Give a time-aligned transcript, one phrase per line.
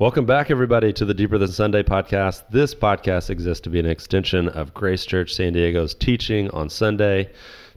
[0.00, 2.44] Welcome back, everybody, to the Deeper Than Sunday podcast.
[2.48, 7.30] This podcast exists to be an extension of Grace Church San Diego's teaching on Sunday.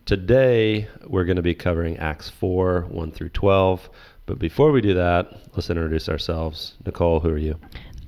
[0.06, 3.90] Today, we're going to be covering Acts 4 1 through 12.
[4.26, 6.76] But before we do that, let's introduce ourselves.
[6.86, 7.60] Nicole, who are you?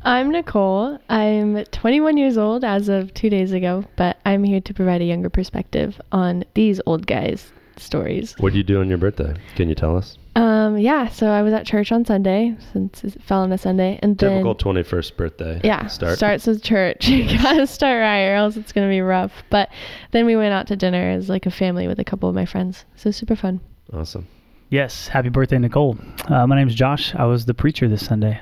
[0.04, 0.98] I'm Nicole.
[1.10, 5.06] I'm 21 years old as of two days ago, but I'm here to provide a
[5.06, 8.36] younger perspective on these old guys' stories.
[8.40, 9.36] What do you do on your birthday?
[9.56, 10.18] Can you tell us?
[10.36, 14.00] Um, yeah, so I was at church on Sunday since it fell on a Sunday,
[14.02, 15.62] and Typical 21st birthday.
[15.64, 16.18] yeah, Start.
[16.18, 17.08] starts with church.
[17.10, 19.32] you gotta start right, or else it's gonna be rough.
[19.50, 19.70] But
[20.12, 22.46] then we went out to dinner as like a family with a couple of my
[22.46, 23.62] friends, so super fun.
[23.94, 24.28] Awesome.
[24.70, 25.98] Yes, happy birthday, Nicole.
[26.28, 27.16] Uh, my name's Josh.
[27.16, 28.42] I was the preacher this Sunday.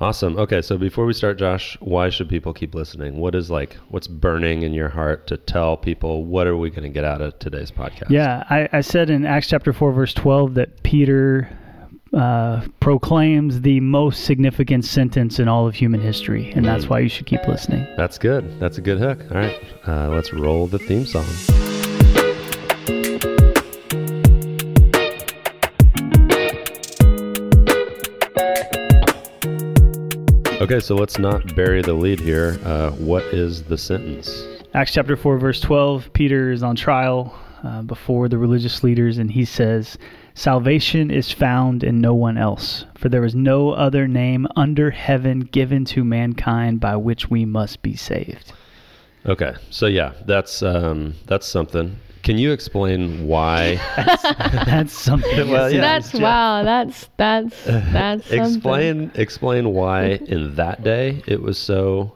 [0.00, 0.38] Awesome.
[0.38, 3.16] Okay, so before we start, Josh, why should people keep listening?
[3.16, 6.84] What is like, what's burning in your heart to tell people what are we going
[6.84, 8.10] to get out of today's podcast?
[8.10, 11.50] Yeah, I, I said in Acts chapter 4, verse 12, that Peter
[12.14, 17.08] uh, proclaims the most significant sentence in all of human history, and that's why you
[17.08, 17.84] should keep listening.
[17.96, 18.60] That's good.
[18.60, 19.20] That's a good hook.
[19.32, 21.26] All right, uh, let's roll the theme song.
[30.60, 32.58] Okay, so let's not bury the lead here.
[32.64, 34.44] Uh, what is the sentence?
[34.74, 39.30] Acts chapter 4, verse 12, Peter is on trial uh, before the religious leaders, and
[39.30, 39.96] he says,
[40.34, 45.42] Salvation is found in no one else, for there is no other name under heaven
[45.42, 48.52] given to mankind by which we must be saved.
[49.26, 51.96] Okay, so yeah, that's um, that's something.
[52.22, 53.76] Can you explain why?
[54.66, 55.50] That's something.
[55.50, 55.80] Well, yeah.
[55.80, 56.62] that's wow.
[56.62, 58.54] That's that's that's something.
[58.54, 62.14] explain explain why in that day it was so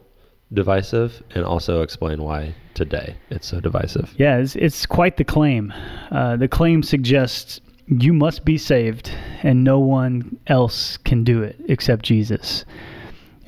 [0.53, 4.15] divisive, and also explain why today it's so divisive.
[4.19, 5.73] Yeah, it's, it's quite the claim.
[6.11, 9.11] Uh, the claim suggests you must be saved,
[9.43, 12.65] and no one else can do it except Jesus.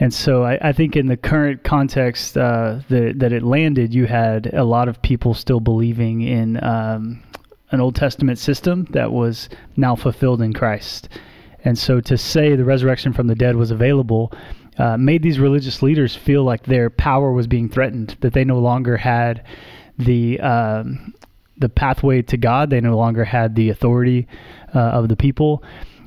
[0.01, 4.07] And so I, I think in the current context uh, that, that it landed, you
[4.07, 7.23] had a lot of people still believing in um,
[7.71, 11.09] an Old Testament system that was now fulfilled in Christ.
[11.65, 14.33] And so to say the resurrection from the dead was available
[14.79, 18.59] uh, made these religious leaders feel like their power was being threatened, that they no
[18.59, 19.45] longer had
[19.99, 21.15] the um,
[21.57, 22.71] the pathway to God.
[22.71, 24.27] They no longer had the authority
[24.75, 25.63] uh, of the people.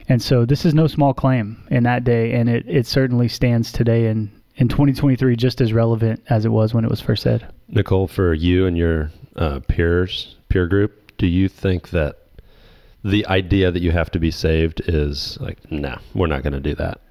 [0.09, 3.71] And so this is no small claim in that day, and it, it certainly stands
[3.71, 7.51] today in, in 2023 just as relevant as it was when it was first said.
[7.67, 12.19] Nicole, for you and your uh, peers, peer group, do you think that
[13.03, 16.59] the idea that you have to be saved is like, nah, we're not going to
[16.59, 17.01] do that?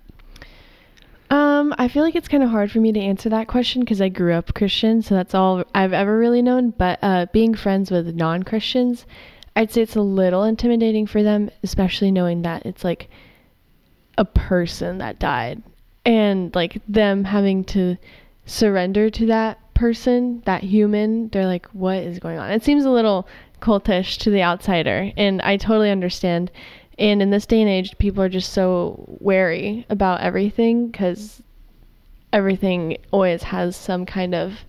[1.29, 4.01] Um, I feel like it's kind of hard for me to answer that question because
[4.01, 6.71] I grew up Christian, so that's all I've ever really known.
[6.71, 9.07] But uh, being friends with non Christians,
[9.57, 13.09] I'd say it's a little intimidating for them, especially knowing that it's like
[14.19, 15.63] a person that died
[16.05, 17.97] and like them having to
[18.45, 21.31] surrender to that person, that human.
[21.31, 22.51] They're like, what is going on?
[22.51, 23.27] It seems a little
[23.61, 26.51] cultish to the outsider, and I totally understand.
[26.99, 31.43] And in this day and age, people are just so wary about everything because
[32.33, 34.61] everything always has some kind of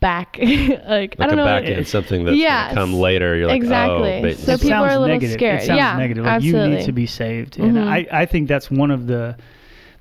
[0.00, 0.36] back.
[0.40, 1.44] like, I don't a know.
[1.44, 2.74] back end, something that's Yes.
[2.74, 3.36] going to come later.
[3.36, 4.22] You're like, Exactly.
[4.24, 4.60] oh, So switch.
[4.62, 5.32] people are a little negative.
[5.34, 5.62] scared.
[5.62, 6.24] It sounds Yeah, negative.
[6.24, 7.86] Like you need to be saved, and Mhm.
[7.86, 9.36] I, I think that's one of the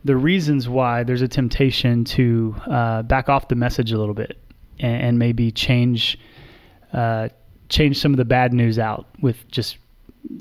[0.06, 4.38] the reasons why there's a temptation to uh, back off the message a little bit
[4.80, 6.18] and, and maybe change
[6.94, 7.28] uh,
[7.68, 9.78] change some of the bad news out with just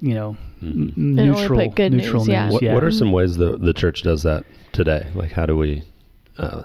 [0.01, 0.97] you know Mhm.
[0.97, 2.51] m- neutral put good neutral news, yeah.
[2.51, 2.75] What, yeah.
[2.75, 5.07] what are some ways the the church does that today?
[5.15, 5.83] Like, how do we
[6.39, 6.63] uh,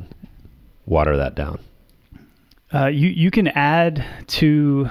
[0.85, 1.59] water that down?
[2.73, 4.87] Uh, you you can add to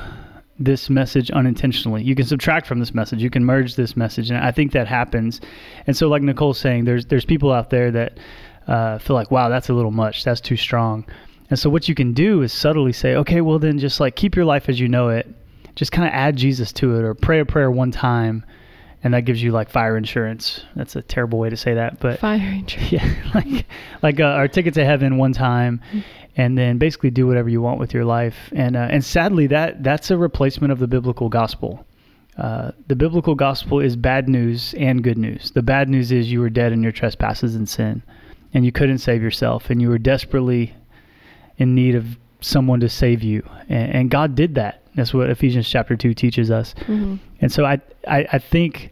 [0.59, 2.03] this message unintentionally.
[2.03, 3.23] You can subtract from this message.
[3.23, 5.41] You can merge this message, and I think that happens.
[5.87, 8.19] And so, like Nicole's saying, there's there's people out there that
[8.69, 10.23] uh, feel like, wow, that's a little much.
[10.23, 11.07] That's too strong.
[11.49, 14.37] And so, what you can do is subtly say, okay, well then, just like keep
[14.37, 15.27] your life as you know it.
[15.75, 18.45] Just kind of add Jesus to it, or pray a prayer one time,
[19.03, 20.65] and that gives you like fire insurance.
[20.77, 22.93] That's a terrible way to say that, but Fire insurance.
[22.93, 23.67] yeah, like
[24.03, 25.81] like uh, our ticket to heaven one time,
[26.37, 28.37] and then basically do whatever you want with your life.
[28.55, 31.87] And uh, and sadly, that that's a replacement of the biblical gospel.
[32.37, 35.51] Uh, the biblical gospel is bad news and good news.
[35.51, 38.03] The bad news is you were dead in your trespasses and sin,
[38.55, 40.75] and you couldn't save yourself, and you were desperately
[41.59, 44.83] in need of someone to save you, and, and God did that.
[44.95, 46.75] That's what Ephesians chapter two teaches us.
[46.87, 48.91] hmm And so I, I, I think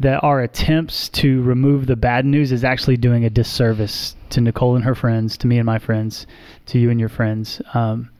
[0.00, 4.74] that our attempts to remove the bad news is actually doing a disservice to Nicole
[4.74, 6.26] and her friends, to me and my friends,
[6.66, 7.62] to you and your friends.
[7.74, 8.10] Um,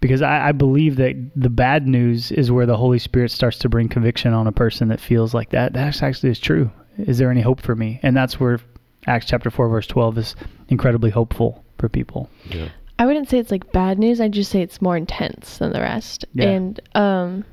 [0.00, 3.68] because I, I believe that the bad news is where the Holy Spirit starts to
[3.68, 5.72] bring conviction on a person that feels like that.
[5.72, 6.70] That actually is true.
[6.98, 7.98] Is there any hope for me?
[8.02, 8.60] And that's where
[9.06, 10.36] Acts chapter 4, verse 12 is
[10.68, 12.30] incredibly hopeful for people.
[12.48, 12.68] Yeah.
[12.98, 14.20] I wouldn't say it's like bad news.
[14.20, 16.24] I'd just say it's more intense than the rest.
[16.34, 16.48] Yeah.
[16.50, 17.44] And um,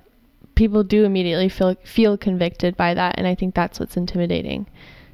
[0.56, 4.68] people do immediately feel feel convicted by that, and I think that's what's intimidating.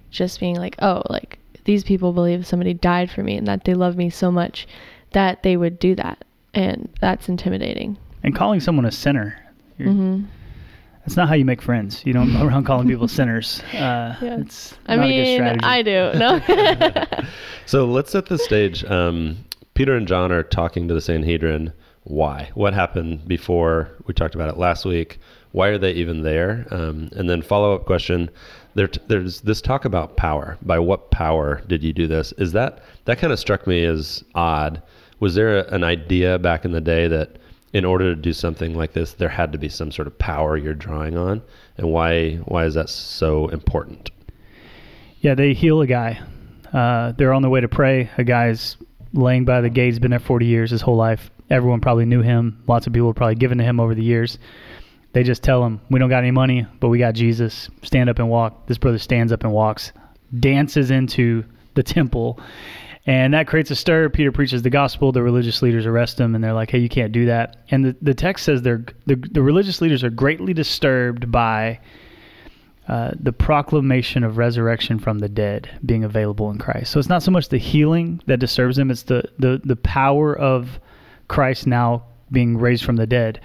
[0.09, 3.73] Just being like, oh, like these people believe somebody died for me and that they
[3.73, 4.67] love me so much
[5.11, 6.23] that they would do that,
[6.53, 7.97] and that's intimidating.
[8.23, 9.37] And calling someone a sinner,
[9.77, 10.23] you're- hmm
[11.03, 12.03] that's not how you make friends.
[12.05, 13.59] You don't go around calling people sinners.
[13.73, 14.37] Uh, Yeah.
[14.39, 15.65] It's I not a good mean, strategy.
[15.65, 16.11] I do.
[17.17, 17.25] No.
[17.65, 18.83] So let's set the stage.
[18.85, 19.37] Um,
[19.81, 21.73] Peter and John are talking to the Sanhedrin.
[22.03, 22.51] Why?
[22.53, 23.89] What happened before?
[24.05, 25.17] We talked about it last week.
[25.53, 26.67] Why are they even there?
[26.69, 28.29] Um, and then follow up question.
[28.75, 30.55] There, there's this talk about power.
[30.61, 32.31] By what power did you do this?
[32.33, 34.83] Is that that kind of struck me as odd?
[35.19, 37.39] Was there a, an idea back in the day that
[37.73, 40.57] in order to do something like this, there had to be some sort of power
[40.57, 41.41] you're drawing on?
[41.79, 44.11] And why why is that so important?
[45.21, 46.21] Yeah, they heal a guy.
[46.71, 48.11] Uh, they're on their way to pray.
[48.19, 48.77] A guy's
[49.13, 49.87] laying by the gate.
[49.87, 51.29] He's been there 40 years, his whole life.
[51.49, 52.63] Everyone probably knew him.
[52.67, 54.37] Lots of people have probably given to him over the years.
[55.13, 57.69] They just tell him, We don't got any money, but we got Jesus.
[57.83, 58.67] Stand up and walk.
[58.67, 59.91] This brother stands up and walks,
[60.39, 61.43] dances into
[61.73, 62.39] the temple.
[63.05, 64.09] And that creates a stir.
[64.09, 65.11] Peter preaches the gospel.
[65.11, 67.95] The religious leaders arrest him, and they're like, "Hey, you can't do that." And the,
[68.01, 71.79] the text says they're the, the religious leaders are greatly disturbed by
[72.87, 76.91] uh, the proclamation of resurrection from the dead being available in Christ.
[76.91, 80.37] So it's not so much the healing that disturbs them; it's the the the power
[80.37, 80.79] of
[81.27, 83.39] Christ now being raised from the dead.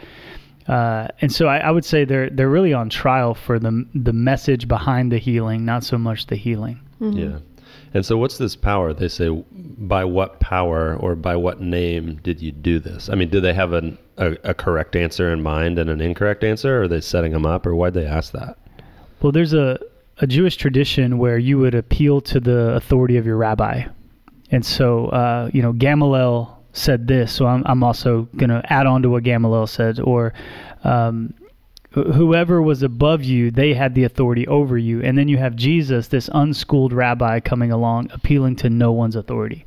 [0.68, 4.12] Uh, and so I, I would say they're they're really on trial for the the
[4.12, 6.80] message behind the healing, not so much the healing.
[7.00, 7.16] Mhm.
[7.18, 7.38] Yeah.
[7.94, 8.92] And so, what's this power?
[8.92, 13.08] They say, by what power or by what name did you do this?
[13.08, 16.44] I mean, do they have an, a, a correct answer in mind and an incorrect
[16.44, 16.78] answer?
[16.78, 18.58] Or are they setting them up, or why'd they ask that?
[19.20, 19.78] Well, there's a,
[20.18, 23.84] a Jewish tradition where you would appeal to the authority of your rabbi.
[24.50, 28.86] And so, uh, you know, Gamaliel said this, so I'm, I'm also going to add
[28.86, 29.98] on to what Gamaliel said.
[30.00, 30.34] Or
[30.84, 31.34] um,
[31.90, 35.02] whoever was above you, they had the authority over you.
[35.02, 39.64] And then you have Jesus, this unschooled rabbi, coming along, appealing to no one's authority.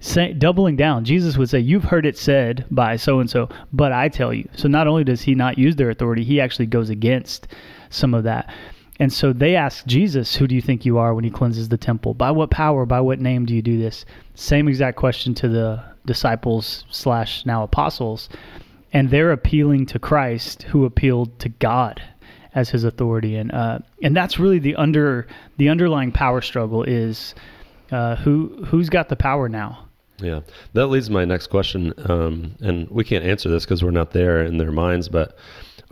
[0.00, 3.92] Say, doubling down, Jesus would say, You've heard it said by so and so, but
[3.92, 4.48] I tell you.
[4.56, 7.46] So not only does he not use their authority, he actually goes against
[7.88, 8.52] some of that.
[9.02, 11.76] And so they ask Jesus, Who do you think you are when he cleanses the
[11.76, 12.14] temple?
[12.14, 14.04] By what power, by what name do you do this?
[14.36, 18.28] Same exact question to the disciples slash now apostles.
[18.92, 22.00] And they're appealing to Christ, who appealed to God
[22.54, 23.34] as his authority.
[23.34, 25.26] And uh, and that's really the under
[25.56, 27.34] the underlying power struggle is
[27.90, 29.88] uh, who who's got the power now?
[30.18, 30.42] Yeah,
[30.74, 34.12] that leads to my next question, um, and we can't answer this because we're not
[34.12, 35.08] there in their minds.
[35.08, 35.36] But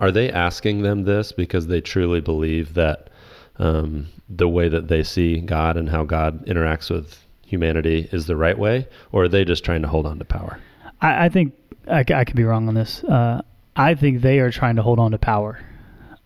[0.00, 3.10] are they asking them this because they truly believe that
[3.58, 8.36] um, the way that they see God and how God interacts with humanity is the
[8.36, 10.58] right way, or are they just trying to hold on to power?
[11.00, 11.52] I, I think
[11.86, 13.04] I could be wrong on this.
[13.04, 13.42] Uh,
[13.76, 15.60] I think they are trying to hold on to power.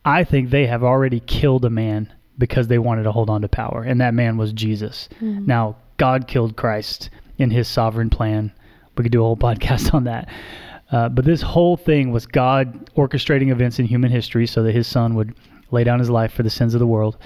[0.05, 3.49] I think they have already killed a man because they wanted to hold on to
[3.49, 5.09] power, and that man was Jesus.
[5.21, 5.47] Mhm.
[5.47, 8.53] Now, God killed Christ in his sovereign plan.
[8.97, 10.29] We could do a whole podcast on that.
[10.95, 14.87] Uh, but this whole thing was God orchestrating events in human history so that his
[14.87, 15.35] son would
[15.73, 17.17] lay down his life for the sins of the world.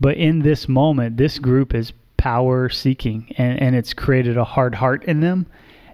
[0.00, 4.74] But in this moment, this group is power seeking, and, and it's created a hard
[4.74, 5.46] heart in them.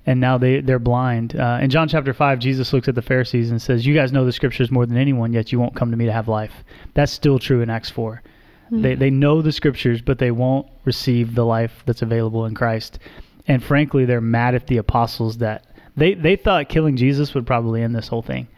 [0.06, 1.36] And now they, they're blind.
[1.36, 4.24] Uh, in John chapter 5, Jesus looks at the Pharisees and says, You guys know
[4.24, 6.64] the scriptures more than anyone, yet you won't come to me to have life.
[6.94, 8.22] That's still true in Acts 4.
[8.70, 12.98] They, they know the scriptures, but they won't receive the life that's available in Christ.
[13.46, 17.82] And frankly, they're mad at the apostles that they, they thought killing Jesus would probably
[17.82, 18.48] end this whole thing.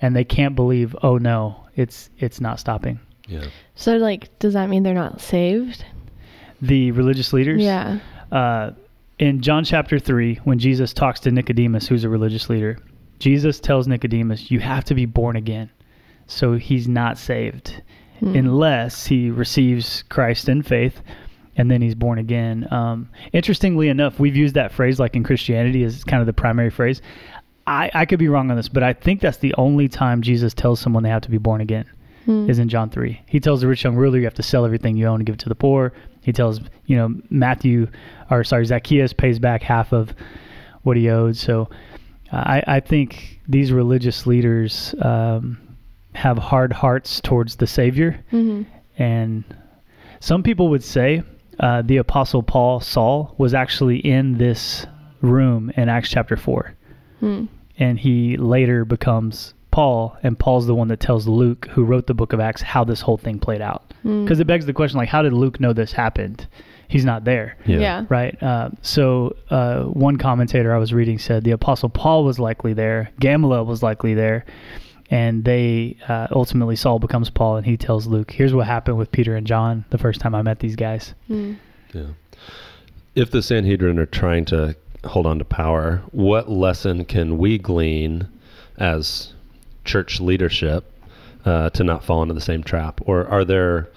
[0.00, 2.98] And they can't believe, oh no, it's it's not stopping.
[3.28, 3.44] Yeah.
[3.76, 5.84] So, like, does that mean they're not saved?
[6.60, 7.98] The religious leaders, Yeah.
[8.32, 8.72] uh,
[9.18, 12.78] in John chapter 3, when Jesus talks to Nicodemus, who's a religious leader,
[13.20, 15.70] Jesus tells Nicodemus, You have to be born again.
[16.26, 17.80] So he's not saved
[18.20, 18.34] Hmm.
[18.36, 21.00] unless he receives Christ in faith
[21.56, 22.66] and then he's born again.
[22.70, 26.70] Um, interestingly enough, we've used that phrase like in Christianity as kind of the primary
[26.70, 27.02] phrase.
[27.66, 30.52] I, I could be wrong on this, but I think that's the only time Jesus
[30.54, 31.84] tells someone they have to be born again
[32.24, 32.48] Hmm.
[32.48, 33.20] is in John 3.
[33.26, 35.34] He tells the rich young ruler you have to sell everything you own and give
[35.34, 35.92] it to the poor.
[36.22, 37.88] He tells, you know, Matthew,
[38.30, 40.14] or sorry, Zacchaeus pays back half of
[40.82, 41.36] what he owed.
[41.36, 41.68] So
[42.30, 45.58] I, I think these religious leaders um,
[46.14, 48.24] have hard hearts towards the Savior.
[48.32, 48.66] Mhm.
[48.98, 49.42] And
[50.20, 51.24] some people would say
[51.60, 54.86] uh, the Apostle Paul, Saul, was actually in this
[55.20, 56.74] room in Acts chapter 4
[57.20, 57.44] Hmm.
[57.78, 62.14] and he later becomes Paul, and Paul's the one that tells Luke, who wrote the
[62.14, 63.94] book of Acts, how this whole thing played out.
[64.02, 64.24] Hmm.
[64.24, 66.46] Because it begs the question, like, how did Luke know this happened?
[66.88, 67.56] he's not there.
[67.64, 67.78] Yeah.
[67.78, 68.04] Yeah.
[68.10, 68.42] Right.
[68.42, 73.10] Uh, so uh, one commentator I was reading said the Apostle Paul was likely there,
[73.18, 74.44] Gamaliel was likely there,
[75.12, 79.12] and they uh, ultimately Saul becomes Paul, and he tells Luke, "Here's what happened with
[79.12, 81.58] Peter and John the first time I met these guys." Mm.
[81.92, 82.06] Yeah.
[83.14, 88.26] If the Sanhedrin are trying to hold on to power, what lesson can we glean
[88.78, 89.34] as
[89.84, 90.90] church leadership
[91.44, 93.02] uh, to not fall into the same trap?
[93.04, 93.90] Or are there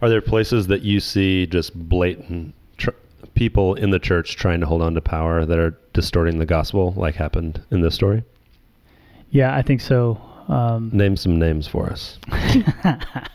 [0.00, 2.90] are there places that you see just blatant tr-
[3.34, 6.94] people in the church trying to hold on to power that are distorting the gospel,
[6.96, 8.22] like happened in this story?
[9.30, 10.20] Yeah, I think so.
[10.52, 12.18] Um, Name some names for us.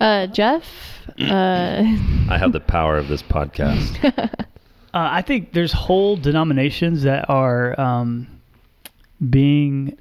[0.00, 0.64] Uh, Jeff.
[1.20, 1.82] Uh,
[2.28, 4.44] I have the power of this podcast.
[4.92, 8.28] Uh, I think there's whole denominations that are um,
[9.28, 9.98] being,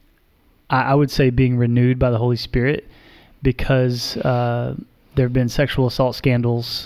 [0.69, 2.87] I, I would say, being renewed by the Holy Spirit
[3.41, 4.75] because uh,
[5.15, 6.85] there have been sexual assault scandals,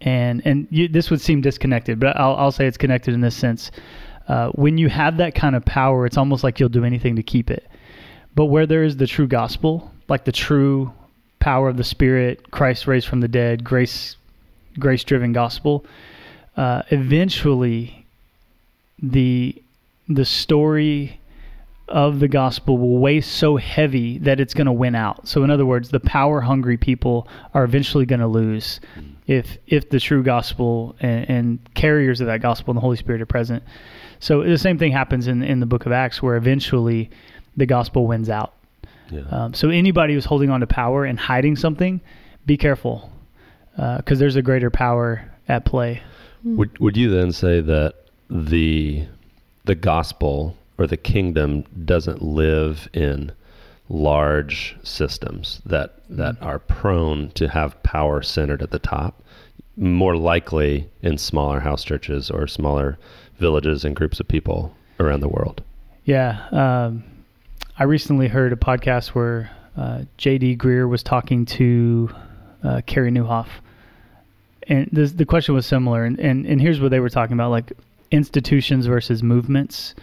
[0.00, 3.36] and and you, this would seem disconnected, but I'll I'll say it's connected in this
[3.36, 3.70] sense.
[4.26, 7.22] Uh, when you have that kind of power, it's almost like you'll do anything to
[7.22, 7.64] keep it.
[8.34, 10.92] But where there is the true gospel, like the true
[11.38, 14.16] power of the Spirit, Christ raised from the dead, grace,
[14.78, 15.84] grace-driven gospel,
[16.56, 18.06] uh, eventually
[19.02, 19.60] the
[20.08, 21.20] the story
[21.88, 25.28] of the gospel will weigh so heavy that it's going to win out.
[25.28, 28.80] So in other words, the power hungry people are eventually going to lose
[29.26, 33.20] if if the true gospel and, and carriers of that gospel and the Holy Spirit
[33.20, 33.62] are present.
[34.20, 37.10] So the same thing happens in in the book of Acts where eventually
[37.56, 38.54] the gospel wins out.
[39.10, 39.22] Yeah.
[39.30, 42.00] Um, so anybody who's holding on to power and hiding something,
[42.46, 43.10] be careful
[43.76, 46.02] because there's a greater power at play.
[46.44, 47.94] Would would you then say that
[48.28, 49.06] the
[49.64, 53.32] the gospel or the kingdom doesn't live in
[53.88, 59.22] large systems that that are prone to have power centered at the top?
[59.76, 62.98] More likely in smaller house churches or smaller
[63.38, 65.62] villages and groups of people around the world.
[66.04, 66.46] Yeah.
[66.52, 67.04] Um,
[67.76, 70.58] I recently heard a podcast where uh, J.D.
[70.58, 72.08] Greear was talking to
[72.62, 73.48] uh, Carey Nieuwhof.
[74.68, 76.04] And this, the question was similar.
[76.04, 77.72] And, and, and here's what they were talking about like
[78.12, 79.96] institutions versus movements.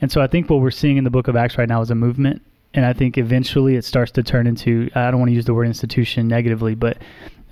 [0.00, 1.90] And so I think what we're seeing in the book of Acts right now is
[1.92, 2.42] a movement.
[2.74, 5.54] And I think eventually it starts to turn into, I don't want to use the
[5.54, 6.98] word institution negatively, but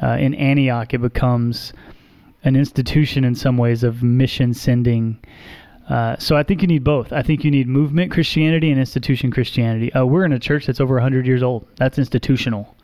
[0.02, 1.72] uh, in Antioch, it becomes
[2.42, 5.20] an institution in some ways of mission sending.
[5.88, 7.12] Uh, so I think you need both.
[7.12, 9.92] I think you need movement Christianity and institution Christianity.
[9.92, 11.66] Uh, we're in a church that's over 100 years old.
[11.76, 12.74] That's institutional.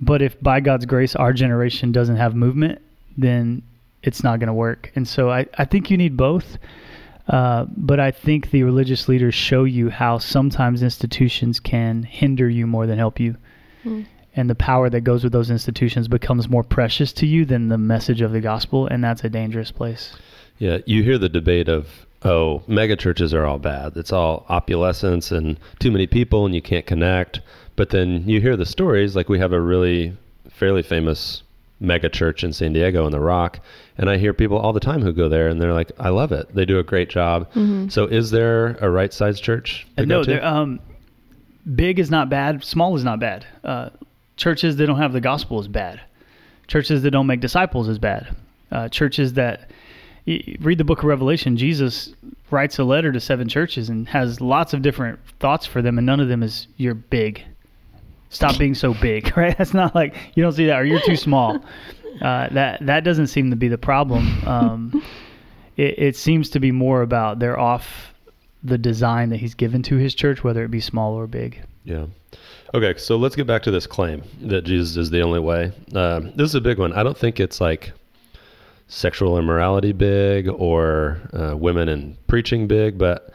[0.00, 2.82] But if by God's grace our generation doesn't have movement,
[3.16, 3.62] then
[4.02, 4.92] it's not going to work.
[4.94, 6.58] And so I, I think you need both.
[7.28, 12.66] Uh, but I think the religious leaders show you how sometimes institutions can hinder you
[12.66, 13.36] more than help you.
[13.84, 14.06] Mm.
[14.36, 17.78] And the power that goes with those institutions becomes more precious to you than the
[17.78, 18.86] message of the gospel.
[18.86, 20.14] And that's a dangerous place.
[20.58, 23.96] Yeah, you hear the debate of oh, mega churches are all bad.
[23.96, 27.40] It's all opulence and too many people and you can't connect.
[27.76, 30.16] But then you hear the stories like we have a really
[30.50, 31.42] fairly famous
[31.78, 33.60] mega church in San Diego in the Rock,
[33.98, 36.32] and I hear people all the time who go there and they're like, "I love
[36.32, 36.54] it.
[36.54, 37.92] They do a great job." Mhm.
[37.92, 39.86] So, is there a right sized church?
[39.98, 40.46] to no, to?
[40.46, 40.80] um,
[41.74, 42.64] big is not bad.
[42.64, 43.44] Small is not bad.
[43.62, 43.90] Uh,
[44.36, 46.00] churches that don't have the gospel is bad.
[46.66, 48.34] Churches that don't make disciples is bad.
[48.72, 49.70] Uh, churches that
[50.26, 52.14] read the book of Revelation, Jesus
[52.50, 56.06] writes a letter to seven churches and has lots of different thoughts for them, and
[56.06, 57.42] none of them is you're big.
[58.30, 59.56] Stop being so big, right?
[59.56, 61.58] That's not like you don't see that, or you're too small.
[62.20, 64.26] Uh, that that doesn't seem to be the problem.
[64.46, 65.02] Um,
[65.76, 68.14] it, it seems to be more about they're off
[68.64, 71.62] the design that he's given to his church, whether it be small or big.
[71.84, 72.06] Yeah.
[72.74, 75.70] Okay, so let's get back to this claim that Jesus is the only way.
[75.94, 76.92] Um, this is a big one.
[76.92, 77.92] I don't think it's like
[78.88, 83.32] sexual immorality big or uh, women in preaching big, but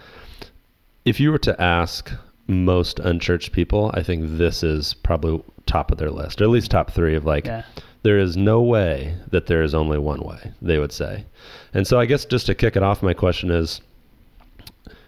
[1.06, 2.12] if you were to ask
[2.48, 6.72] most unchurched people, I think this is probably top of their list, or at least
[6.72, 7.64] top three of like, Yeah.
[8.04, 11.26] there is no way that there is only one way, they would say.
[11.74, 13.82] And so I guess just to kick it off, my question is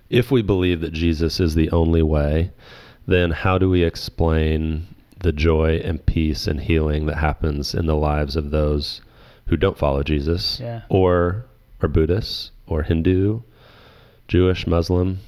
[0.09, 2.51] if we believe that Jesus is the only way,
[3.07, 4.87] then how do we explain
[5.19, 9.01] the joy and peace and healing that happens in the lives of those
[9.47, 10.81] who don't follow Jesus Yeah.
[10.89, 11.45] or
[11.81, 13.41] are Buddhists or Hindu,
[14.27, 15.19] Jewish, Muslim,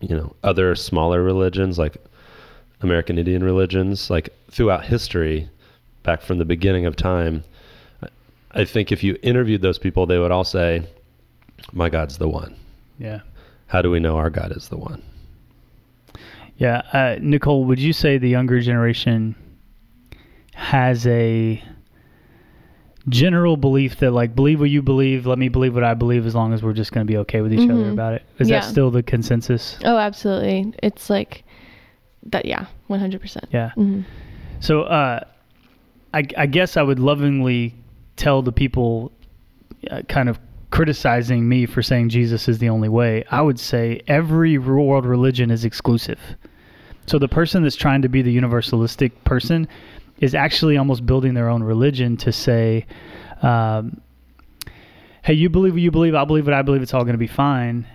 [0.00, 1.96] you know, other smaller religions like
[2.80, 5.48] American Indian religions, like throughout history,
[6.02, 7.44] back from the beginning of time,
[8.52, 10.82] I think if you interviewed those people, they would all say,
[11.72, 12.56] My God's the one.
[12.98, 13.20] Yeah.
[13.66, 15.02] How do we know our God is the one?
[16.56, 16.78] Yeah.
[16.92, 19.34] Uh, Nicole, would you say the younger generation
[20.54, 21.62] has a
[23.10, 26.34] general belief that like believe what you believe, let me believe what I believe, as
[26.34, 27.92] long as we're just going to be okay with each other Mhm.
[27.92, 28.22] about it.
[28.38, 28.60] Is Yeah.
[28.60, 29.78] that still the consensus?
[29.84, 30.72] Oh, absolutely.
[30.82, 31.44] It's like
[32.24, 32.44] that.
[32.46, 33.46] Yeah, one hundred percent.
[33.52, 33.70] Yeah.
[33.76, 34.02] Mm-hmm.
[34.60, 35.20] So, uh,
[36.12, 37.74] I, I guess I would lovingly
[38.16, 39.12] tell the people
[39.90, 40.38] uh, kind of
[40.70, 43.24] criticizing me for saying Jesus is the only way.
[43.30, 46.20] I would say every world religion is exclusive.
[47.06, 49.66] So the person that's trying to be the universalistic person
[50.20, 52.86] is actually almost building their own religion to say,
[53.42, 54.00] um,
[55.22, 56.14] "Hey, you believe what you believe.
[56.14, 56.82] I believe what I believe.
[56.82, 57.86] It's all going to be fine."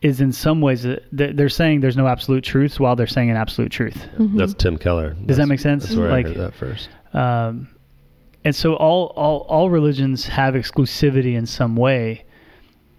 [0.00, 3.30] Is in some ways uh, they're they're saying there's no absolute truths while they're saying
[3.30, 3.94] an absolute truth.
[4.18, 4.36] Mm-hmm.
[4.36, 5.14] That's Tim Keller.
[5.14, 5.84] Does that make sense?
[5.84, 6.88] That's where Like- I heard that first.
[7.12, 7.68] um,
[8.44, 12.24] and so all, all all religions have exclusivity in some way,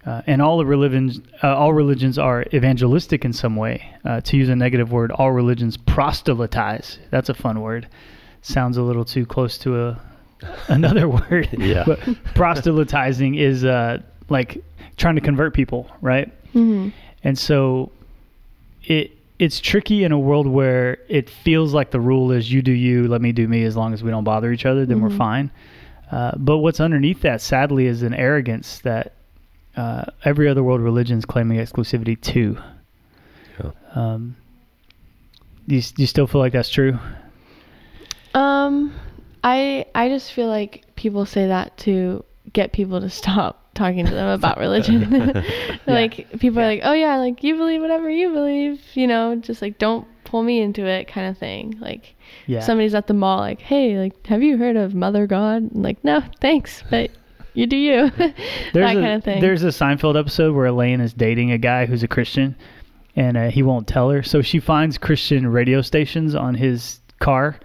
[0.06, 3.84] uh, and all the religions uh, all religions are evangelistic in some way.
[4.06, 6.98] Uh, to use a negative word, all religions proselytize.
[7.10, 7.86] That's a fun word.
[8.46, 10.00] Sounds a little too close to a
[10.68, 11.48] another word.
[11.58, 11.84] Yeah.
[11.86, 11.98] But
[12.34, 14.62] proselytizing is uh, like
[14.98, 16.28] trying to convert people, right?
[16.52, 16.90] Mm-hmm.
[17.22, 17.90] And so
[18.84, 22.70] it it's tricky in a world where it feels like the rule is you do
[22.70, 25.08] you, let me do me as long as we don't bother each other, then we're
[25.08, 25.18] Mhm.
[25.18, 25.50] fine.
[26.12, 29.14] Uh, but what's underneath that, sadly, is an arrogance that
[29.76, 32.56] uh, every other world religion is claiming exclusivity to.
[33.58, 33.70] Yeah.
[33.94, 34.36] Um,
[35.66, 36.96] do, you, do you still feel like that's true?
[38.34, 38.94] Um,
[39.42, 44.14] I I just feel like people say that to get people to stop talking to
[44.14, 45.32] them about religion.
[45.86, 49.62] like people are like, "Oh yeah, like you believe whatever you believe," you know, just
[49.62, 51.76] like don't pull me into it kind of thing.
[51.80, 52.14] Like
[52.46, 52.60] Yeah.
[52.60, 56.22] somebody's at the mall like, "Hey, like have you heard of Mother God?" Like, "No,
[56.40, 57.10] thanks, but
[57.52, 58.34] you do you." that
[58.72, 59.40] There's a, kind of thing.
[59.40, 62.56] There's a Seinfeld episode where Elaine is dating a guy who's a Christian,
[63.16, 64.22] and uh, he won't tell her.
[64.22, 67.58] So she finds Christian radio stations on his car,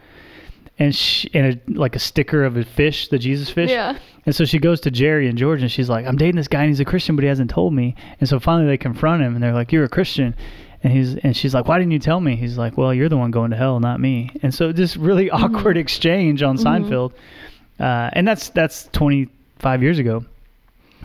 [0.79, 3.69] and she, and a, like a sticker of a fish, the Jesus fish.
[3.69, 3.97] yeah.
[4.25, 6.61] And so she goes to Jerry and George, and she's like, "I'm dating this guy,
[6.61, 9.33] and he's a Christian, but he hasn't told me." And so finally they confront him,
[9.35, 10.35] and they're like, "You're a Christian."
[10.83, 13.17] And he's and she's like, "Why didn't you tell me?" He's like, "Well, you're the
[13.17, 16.63] one going to hell, not me." And so this really awkward exchange on Mhm.
[16.63, 17.11] Seinfeld,
[17.79, 20.23] uh, and that's that's 25 years ago.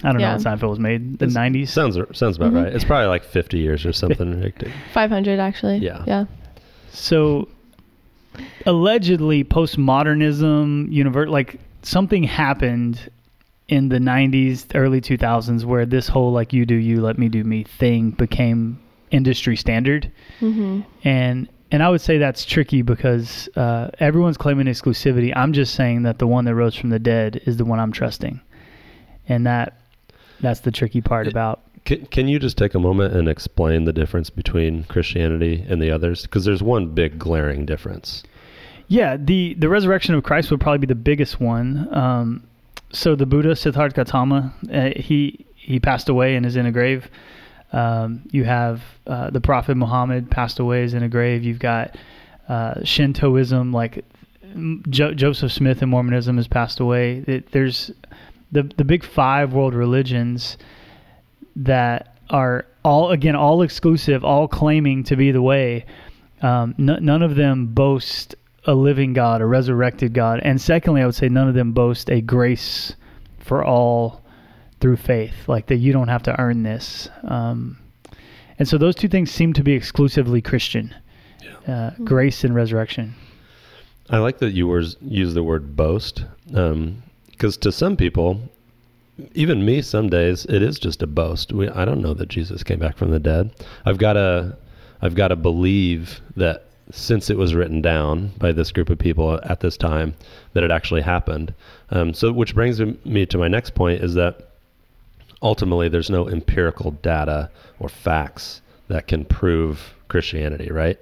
[0.02, 0.37] I don't Yeah.
[0.37, 1.70] know when Seinfeld was made, the It's- 90s.
[1.70, 2.64] Sounds sounds about Mhm.
[2.64, 2.72] right.
[2.74, 4.52] It's probably like 50 years or something.
[4.92, 5.78] Five hundred actually.
[5.78, 6.02] Yeah.
[6.06, 6.24] Yeah.
[6.90, 7.48] So
[8.66, 13.11] allegedly, postmodernism, univer- like something happened
[13.68, 17.42] in the 90s, early 2000s, where this whole like you do you, let me do
[17.44, 18.79] me thing became
[19.11, 20.11] industry standard.
[20.40, 20.81] Mm-hmm.
[21.07, 25.33] And and I would say that's tricky because uh, everyone's claiming exclusivity.
[25.35, 27.90] I'm just saying that the one that rose from the dead is the one I'm
[27.90, 28.40] trusting,
[29.29, 29.81] and that
[30.40, 31.62] that's the tricky part It- about.
[31.85, 35.90] Can, can you just take a moment and explain the difference between Christianity and the
[35.90, 36.23] others?
[36.23, 38.23] Because there's one big glaring difference.
[38.88, 41.88] Yeah, the the resurrection of Christ would probably be the biggest one.
[41.94, 42.44] Um,
[42.92, 47.09] so the Buddha Siddhartha Gautama, uh, he he passed away and is in a grave.
[47.73, 51.42] Um, you have uh, the Prophet Muhammad passed away is in a grave.
[51.42, 51.97] You've got
[52.49, 54.05] uh, Shintoism, like
[54.90, 57.25] jo- Joseph Smith in Mormonism has passed away.
[57.27, 57.90] It, there's
[58.53, 60.57] the the big five world religions
[61.56, 65.84] that are all again all exclusive, all claiming to be the way.
[66.42, 68.34] Um, n- none of them boast
[68.66, 72.10] a living God, a resurrected God, and secondly, I would say none of them boast
[72.10, 72.94] a grace
[73.38, 74.22] for all
[74.80, 77.08] through faith, like that you don't have to earn this.
[77.24, 77.78] Um,
[78.58, 80.94] and so those two things seem to be exclusively Christian,
[81.66, 83.14] uh, grace and resurrection.
[84.10, 88.40] I like that you were, use the word boast, because to some people,
[89.35, 91.53] even me, some days it is just a boast.
[91.53, 93.50] We, I don't know that Jesus came back from the dead.
[93.85, 94.57] I've got to,
[95.03, 99.40] I've got to believe that since it was written down by this group of people
[99.44, 100.14] at this time,
[100.53, 101.55] that it actually happened.
[101.90, 104.50] Um, so, which brings me to my next point is that
[105.42, 111.00] ultimately there's no empirical data or facts that can prove Christianity, right?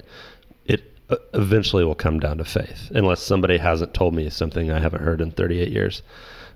[0.67, 4.79] It uh, eventually will come down to faith, unless somebody hasn't told me something I
[4.79, 6.03] haven't heard in 38 years.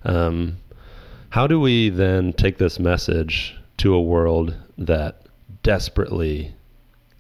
[0.05, 0.59] Um,
[1.31, 5.23] how do we then take this message to a world that
[5.63, 6.55] desperately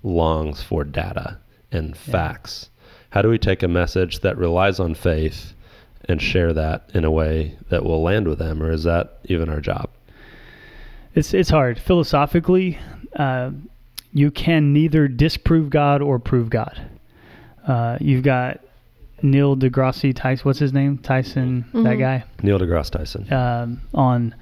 [0.03, 1.39] longs for data
[1.73, 2.71] and facts?
[3.11, 5.55] How do we take a message that relies on faith
[6.09, 9.49] and share that in a way that will land with them, or is that even
[9.49, 9.91] our job?
[11.15, 12.79] It's it's hard philosophically.
[13.15, 13.51] Uh,
[14.13, 16.81] you can neither disprove God or prove God.
[17.67, 18.61] Uh, you've got
[19.23, 20.45] Neil deGrasse Tyson.
[20.45, 20.99] What's his name?
[20.99, 21.65] Tyson.
[21.73, 21.99] That Mhm.
[21.99, 22.25] guy.
[22.43, 23.33] Neil deGrasse Tyson.
[23.33, 24.35] um, on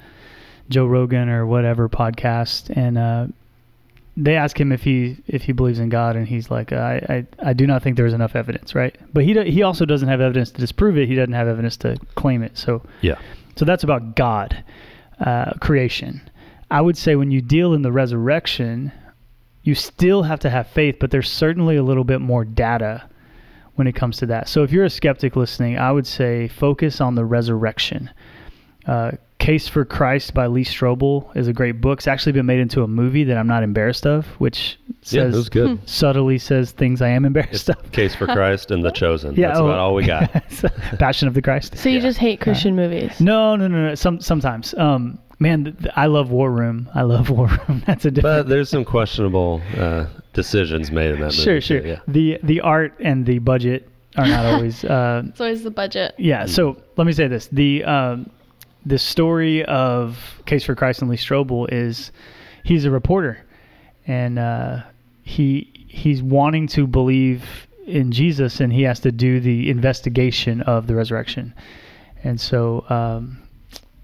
[0.69, 3.27] Joe Rogan or whatever podcast, and uh,
[4.17, 7.51] they ask him if he if he believes in God, and he's like, I I,
[7.51, 8.95] I do not think there's enough evidence, right?
[9.13, 11.09] But he do, he also doesn't have evidence to disprove it.
[11.09, 12.57] He doesn't have evidence to claim it.
[12.59, 13.17] So Yeah.
[13.57, 14.63] so that's about God,
[15.21, 16.21] uh, creation.
[16.71, 18.91] I would say when you deal in the resurrection,
[19.63, 23.03] you still have to have faith, but there's certainly a little bit more data
[23.77, 24.49] when it comes to that.
[24.49, 28.11] So if you're a skeptic listening, I would say focus on the resurrection.
[28.87, 31.99] Uh, Case for Christ by Lee Strobel is a great book.
[31.99, 35.49] It's actually been made into a movie that I'm not embarrassed of, which says was
[35.51, 35.79] good.
[35.89, 37.93] subtly says things I am embarrassed It's of.
[37.93, 39.35] Case for Christ and The Chosen.
[39.37, 39.67] Yeah, That's oh.
[39.67, 40.31] about all we got.
[40.99, 41.77] Passion of the Christ.
[41.77, 42.03] So you Yeah.
[42.03, 43.21] just hate Christian movies?
[43.21, 43.95] No, no, no, no.
[43.97, 44.73] Some sometimes.
[44.75, 46.89] Um, man, th- th- I love War Room.
[46.95, 47.83] I love War Room.
[47.87, 48.47] That's a different.
[48.47, 51.37] But there's some questionable uh, decisions made in that movie.
[51.43, 51.87] sure, too, sure.
[51.87, 52.01] Yeah.
[52.09, 54.85] The the art and the budget are not always.
[54.85, 56.15] Uh, It's always the budget.
[56.19, 56.47] yeah.
[56.47, 58.31] So let me say this: the um,
[58.87, 62.13] the story of Case for Christ and Lee Strobel is
[62.65, 63.39] he's a reporter,
[64.07, 64.83] and uh,
[65.23, 67.45] he he's wanting to believe
[67.87, 71.55] in Jesus, and he has to do the investigation of the resurrection,
[72.23, 73.39] and so um,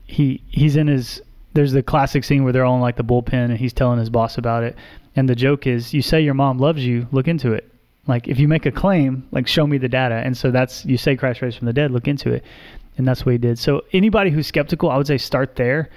[0.07, 1.21] he he's in his.
[1.53, 4.09] There's the classic scene where they're all in like the bullpen, and he's telling his
[4.09, 4.77] boss about it,
[5.17, 7.71] and the joke is, you say your mom loves you, look into it.
[8.07, 10.97] Like if you make a claim, like show me the data, and so that's you
[10.97, 12.45] say Christ raised from the dead, look into it,
[12.97, 13.59] and that's what he did.
[13.59, 15.91] So anybody who's skeptical, I would say start there,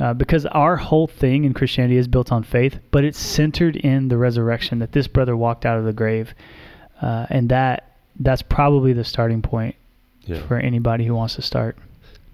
[0.00, 4.08] uh, because our whole thing in Christianity is built on faith, but it's centered in
[4.08, 6.34] the resurrection that this brother walked out of the grave,
[7.00, 9.74] uh, and that that's probably the starting point
[10.26, 10.40] Yeah.
[10.46, 11.76] for anybody who wants to start.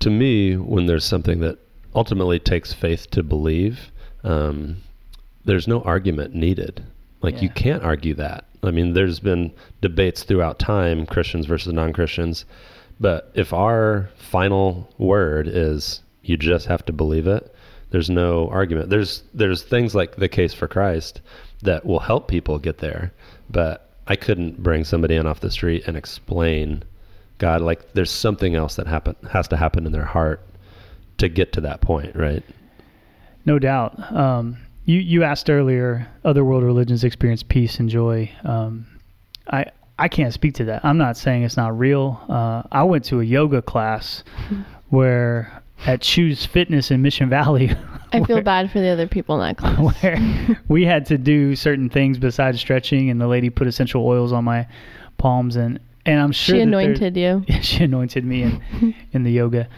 [0.00, 1.58] to me, when there's something that
[1.92, 3.90] ultimately takes faith to believe,
[4.22, 4.76] um,
[5.48, 6.84] there's no argument needed.
[7.22, 8.44] Like you can't argue that.
[8.62, 12.44] I mean, there's been debates throughout time, Christians versus non-Christians,
[13.00, 17.54] but if our final word is you just have to believe it,
[17.90, 18.90] there's no argument.
[18.90, 21.22] There's there's things like the case for Christ
[21.62, 23.12] that will help people get there,
[23.48, 26.82] but I couldn't bring somebody in off the street and explain
[27.38, 30.46] God like there's something else that happen has to happen in their heart
[31.16, 32.44] to get to that point, right?
[33.46, 34.12] No doubt.
[34.14, 34.58] Um,
[34.88, 38.30] you you asked earlier, other world religions experience peace and joy.
[38.42, 38.86] Um,
[39.46, 39.66] I
[39.98, 40.84] I can't speak to that.
[40.84, 42.20] I'm not saying it's not real.
[42.28, 44.24] Uh, I went to a yoga class
[44.88, 47.70] where at Chuze Fitness in Mission Valley.
[48.12, 50.02] I feel where- bad for the other people in that class.
[50.02, 54.32] where we had to do certain things besides stretching, and the lady put essential oils
[54.32, 54.66] on my
[55.18, 57.44] palms, and and I'm sure she anointed you.
[57.46, 59.68] yeah, she anointed me in in the yoga.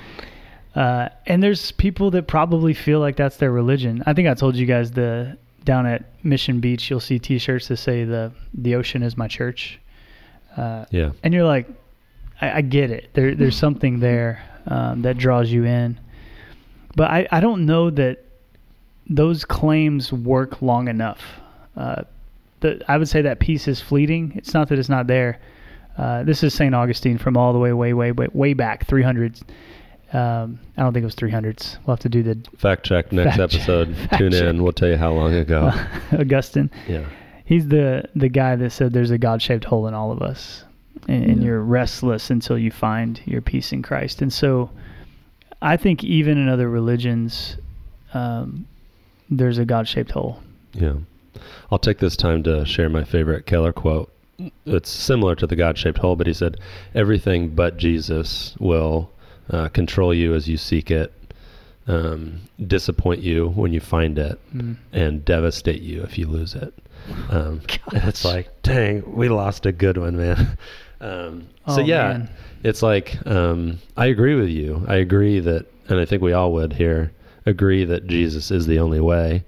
[0.75, 4.03] Uh, and there's people that probably feel like that's their religion.
[4.07, 7.77] I think I told you guys the down at Mission Beach, you'll see T-shirts that
[7.79, 9.79] say the the ocean is my church,
[10.57, 11.11] uh, Yeah.
[11.23, 11.69] and you're like,
[12.41, 13.11] I, I get it.
[13.15, 15.99] There there's something there um, that draws you in,
[16.97, 18.25] but I I don't know that
[19.09, 21.21] those claims work long enough.
[21.77, 22.03] Uh,
[22.61, 24.35] the, I would say that peace is fleeting.
[24.37, 25.41] It's not that it's not there.
[25.99, 26.75] Uh, this is St.
[26.75, 29.43] Augustine from all the way, way, way, way, way back, 300s.
[30.13, 31.77] Um, I don't think it was 300s.
[31.87, 33.97] We'll have to do the Fact check next Fact episode.
[34.11, 34.43] Fact Tune check.
[34.43, 34.63] in.
[34.63, 35.71] We'll tell you how long ago.
[36.13, 36.71] Augustine.
[36.89, 37.05] yeah.
[37.45, 40.65] He's the the guy that said there's a God-shaped hole in all of us,
[41.09, 44.23] and, and you're restless until you find your peace in Christ.
[44.23, 44.71] And so,
[45.61, 47.57] I think even in other religions,
[48.15, 48.67] um,
[49.29, 50.41] there's a God-shaped hole.
[50.75, 50.95] Yeah.
[51.73, 54.13] I'll take this time to share my favorite Keller quote.
[54.67, 56.57] It's similar to the God shaped hole, but he said,
[56.95, 59.11] Everything but Jesus will
[59.51, 61.13] uh, control you as you seek it,
[61.87, 64.77] um, disappoint you when you find it, Mm.
[64.93, 66.73] and devastate you if you lose it.
[67.31, 70.57] Um, and it's like, dang, we lost a good one, man.
[71.03, 72.29] Um, so, Oh, yeah, man.
[72.63, 74.85] it's like, um, I agree with you.
[74.87, 77.11] I agree that, and I think we all would here
[77.47, 79.43] agree that Jesus is the only way.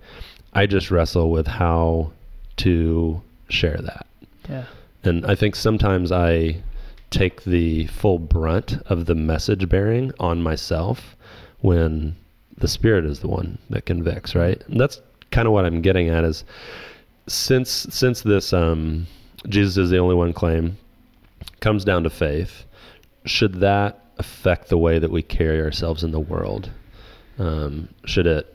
[0.55, 2.13] I just wrestle with how
[2.57, 4.07] to share that.
[4.49, 4.65] Yeah.
[5.05, 6.57] And I think sometimes I
[7.13, 11.17] take the full brunt of the message bearing on myself
[11.61, 12.17] when
[12.57, 14.61] the Spirit is the one that convicts, right?
[14.67, 16.45] And that's kind of what I'm getting at is
[17.29, 19.07] since since this um,
[19.49, 20.77] Jesus is the only one claim
[21.61, 22.65] comes down to faith,
[23.25, 26.71] should that affect the way that we carry ourselves in the world?
[27.39, 28.49] Um, should it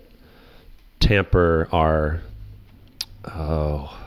[1.00, 2.22] tamper our
[3.26, 4.07] oh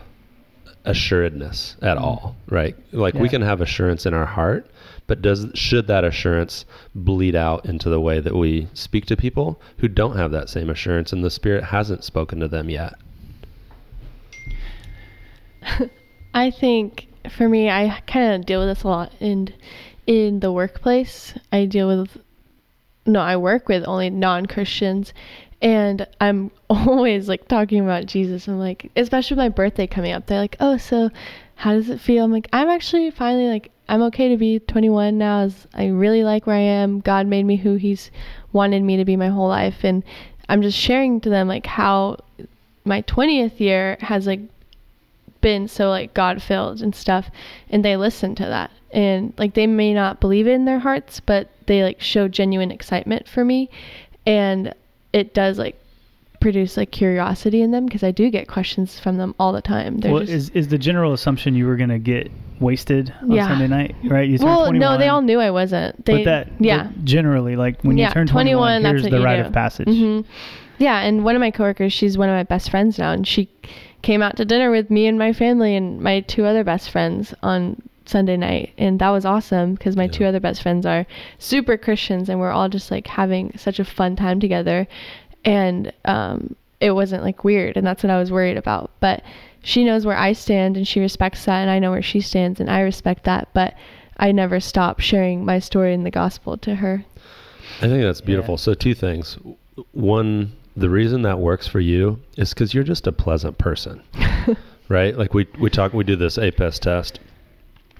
[0.84, 2.04] assuredness at mm-hmm.
[2.04, 2.76] all right?
[2.92, 4.70] Like we can have assurance in our heart
[5.10, 6.64] but does should that assurance
[6.94, 10.70] bleed out into the way that we speak to people who don't have that same
[10.70, 12.94] assurance and the spirit hasn't spoken to them yet?
[16.34, 19.52] I think for me, I kind of deal with this a lot in
[20.06, 21.34] in the workplace.
[21.50, 22.16] I deal with
[23.04, 25.12] no, I work with only non Christians,
[25.62, 28.48] And I'm always like talking about Jesus.
[28.48, 31.10] I'm like, especially my birthday coming up, they're like, oh, so
[31.56, 32.24] how does it feel?
[32.24, 35.40] I'm like, I'm actually finally like, I'm okay to be 21 now.
[35.40, 37.00] As I really like where I am.
[37.00, 38.10] God made me who He's
[38.52, 40.04] wanted me to be my whole life, and
[40.48, 42.18] I'm just sharing to them like how
[42.84, 44.40] my 20th year has like
[45.40, 47.30] been so like God filled and stuff,
[47.68, 51.18] and they listen to that, and like they may not believe it in their hearts,
[51.18, 53.68] but they like show genuine excitement for me,
[54.24, 54.72] and
[55.12, 55.76] it does like
[56.40, 59.98] produce like curiosity in them because I do get questions from them all the time.
[59.98, 63.48] They're well, just, is is the general assumption you were gonna get wasted on Yeah.
[63.48, 64.28] Sunday night, right?
[64.28, 66.04] You well, 21, no, they all knew I wasn't.
[66.04, 69.20] They, but that yeah, but generally, like when yeah, you turn 21, that's here's the
[69.20, 69.46] rite do.
[69.46, 69.88] of passage.
[69.88, 70.22] hmm
[70.78, 73.50] Yeah, and one of my coworkers, she's one of my best friends now, and she
[74.02, 77.34] came out to dinner with me and my family and my two other best friends
[77.42, 80.10] on Sunday night, and that was awesome because my Yeah.
[80.10, 81.06] two other best friends are
[81.38, 84.86] super Christians, and we're all just like having such a fun time together,
[85.44, 89.22] and um, it wasn't like weird, and that's what I was worried about, but.
[89.62, 92.60] She knows where I stand and she respects that, and I know where she stands
[92.60, 93.48] and I respect that.
[93.52, 93.74] But
[94.16, 97.04] I never stop sharing my story in the gospel to her.
[97.76, 98.54] I think that's beautiful.
[98.54, 98.60] Yeah.
[98.60, 99.36] So two things.
[99.92, 104.00] One, the reason that works for you is because you're just a pleasant person,
[104.88, 105.14] right?
[105.14, 107.20] Like we we talk, we do this APEST test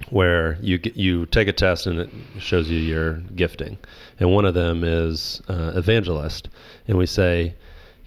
[0.09, 2.09] where you you take a test and it
[2.39, 3.77] shows you your gifting,
[4.19, 6.49] and one of them is uh, evangelist,
[6.87, 7.55] and we say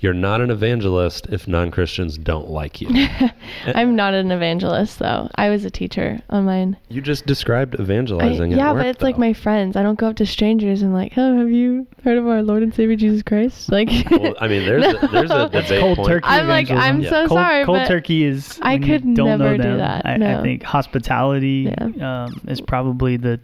[0.04, 2.88] you're not an evangelist if non Christians don't like you.
[3.66, 5.30] I'm not an evangelist though.
[5.36, 6.76] I was a teacher online.
[6.90, 8.52] you just described I- evangelizing.
[8.52, 9.76] at yeah, work, but it's like my friends.
[9.76, 12.62] I don't go up to strangers and like, oh, have you heard of our Lord
[12.62, 13.68] and Savior Jesus Christ?
[13.72, 15.48] Like, Well, I mean, there's a, there's a No.
[15.48, 16.08] debate cold point.
[16.08, 16.26] turkey.
[16.28, 17.10] I'm like, I'm evangelism.
[17.10, 18.58] so cold, sorry, Cold but turkey is.
[18.60, 22.24] I could don't know never do them, that, I, I think hospitality Yeah.
[22.26, 23.40] um, is probably the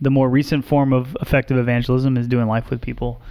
[0.00, 3.22] the more recent form of effective evangelism is doing life with people.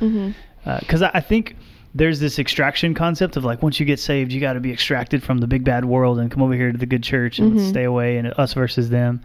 [0.80, 1.56] Because I, I think
[1.96, 5.22] there's this extraction concept of like once you get saved, you got to be extracted
[5.24, 7.70] from the big bad world and come over here to the good church and Mhm.
[7.70, 9.22] stay away and us versus them.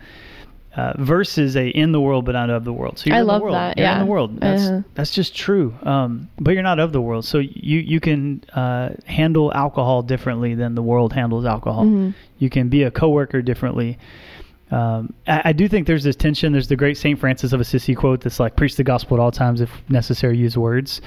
[0.76, 2.98] Uh, versus a in the world but not of the world.
[2.98, 3.54] So you're I in love the world.
[3.54, 4.38] that, You're in the world.
[4.40, 4.82] That's Uh-huh.
[4.94, 5.74] that's just true.
[5.82, 7.24] Um, but you're not of the world.
[7.24, 11.84] So you you can uh, handle alcohol differently than the world handles alcohol.
[11.86, 12.14] Mhm.
[12.38, 13.98] You can be a coworker differently.
[14.70, 16.52] Um, I, I do think there's this tension.
[16.52, 19.30] There's the great Saint Francis of Assisi quote that's like, "Preach the gospel at all
[19.30, 21.00] times, if necessary, use words,"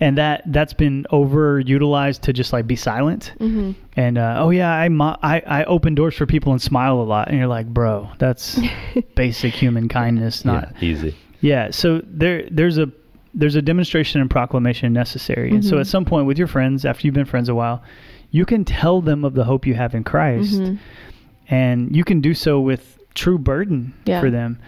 [0.00, 3.32] and that that's been overutilized to just like be silent.
[3.38, 7.00] hmm And uh, oh yeah, I, mo- I I open doors for people and smile
[7.00, 8.60] a lot, and you're like, bro, that's
[9.14, 11.16] basic human kindness, not yeah, easy.
[11.40, 11.70] yeah.
[11.70, 12.90] So there there's a
[13.34, 15.80] there's a demonstration and proclamation necessary, and so Mhm.
[15.80, 17.82] at some point with your friends, after you've been friends a while,
[18.30, 20.78] you can tell them of the hope you have in Christ Mhm.
[21.48, 24.20] and you can do so with true burden Yeah.
[24.20, 24.58] for them.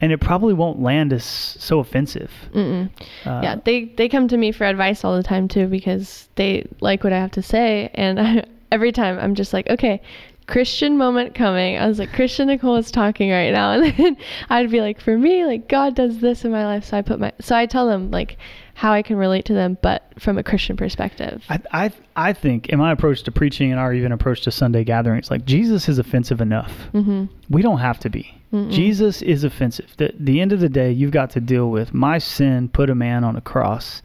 [0.00, 2.32] And it probably won't land as so offensive.
[2.52, 2.88] Uh,
[3.24, 7.04] yeah, they they come to me for advice all the time too because they like
[7.04, 10.02] what I have to say, and I, every time I'm just like, okay,
[10.48, 11.78] Christian moment coming.
[11.78, 14.16] I was like, Christian Nicole is talking right now, and then
[14.50, 17.20] I'd be like, for me, like God does this in my life, so I put
[17.20, 18.38] my so I tell them like
[18.74, 21.44] how I can relate to them, but from a Christian perspective.
[21.48, 24.84] I, I I think in my approach to preaching and our even approach to Sunday
[24.84, 26.72] gatherings, like Jesus is offensive enough.
[26.92, 27.26] mm-hmm.
[27.50, 28.34] We don't have to be.
[28.52, 28.70] Mm-mm.
[28.70, 29.90] Jesus is offensive.
[29.96, 32.94] The the end of the day, you've got to deal with my sin put a
[32.94, 34.02] man on a cross,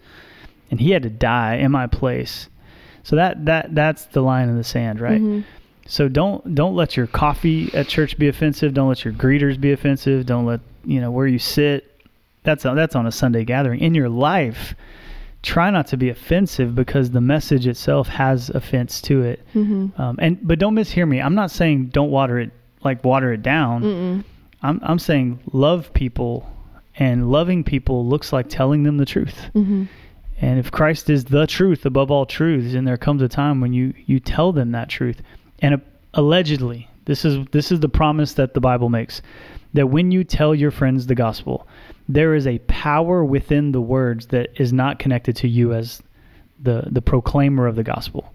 [0.71, 2.49] and he had to die in my place.
[3.03, 5.21] So that that that's the line in the sand, right?
[5.21, 5.43] Mhm.
[5.85, 8.73] So don't don't let your coffee at church be offensive.
[8.73, 10.25] Don't let your greeters be offensive.
[10.25, 11.96] Don't let you know where you sit.
[12.47, 14.73] That's on, that's on a Sunday gathering in your life.
[15.43, 19.45] Try not to be offensive because the message itself has offense to it.
[19.53, 19.99] Mhm.
[19.99, 21.19] Um, and but don't mishear me.
[21.19, 22.51] I'm not saying don't water it
[22.85, 23.83] like water it down.
[23.83, 24.23] Mm-mm.
[24.63, 26.49] I'm I'm saying love people,
[26.97, 29.51] and loving people looks like telling them the truth.
[29.53, 29.89] Mhm.
[30.39, 33.73] And if Christ is the truth above all truths, and there comes a time when
[33.73, 35.21] you you tell them that truth,
[35.61, 35.77] and uh,
[36.13, 39.21] allegedly, this is this is the promise that the Bible makes,
[39.77, 41.67] that when you tell your friends the gospel,
[42.09, 46.01] there is a power within the words that is not connected to you as
[46.61, 48.33] the the proclaimer of the gospel,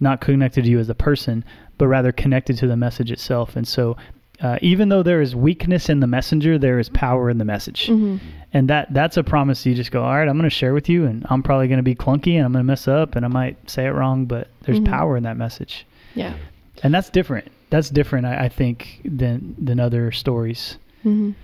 [0.00, 1.44] not connected to you as a person,
[1.78, 3.56] but rather connected to the message itself.
[3.56, 3.96] And so.
[4.38, 7.86] Uh, even though there is weakness in the messenger, there is power in the message
[7.86, 8.20] Mhm.
[8.52, 10.90] and that that's a promise you just go all right i'm going to share with
[10.90, 13.24] you and i'm probably going to be clunky and i'm going to mess up and
[13.24, 14.90] i might say it wrong but there's Mhm.
[14.90, 16.34] power in that message Yeah.
[16.82, 21.34] and that's different that's different i, I think than than other stories Mhm.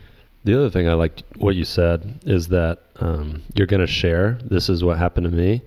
[0.44, 4.38] The other thing I liked what you said is that um, you're going to share.
[4.44, 5.62] This is what happened to me,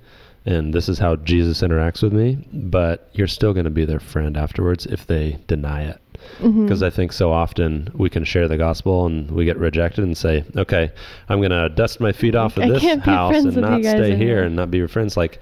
[0.45, 2.45] and this is how Jesus interacts with me.
[2.51, 6.01] But you're still going to be their friend afterwards if they deny it.
[6.41, 10.17] Because I think so often we can share the gospel and we get rejected and
[10.17, 10.91] say, "Okay,
[11.29, 14.17] I'm going to dust my feet off of I this house and not stay anymore."
[14.17, 15.39] here and not be your friends." Like,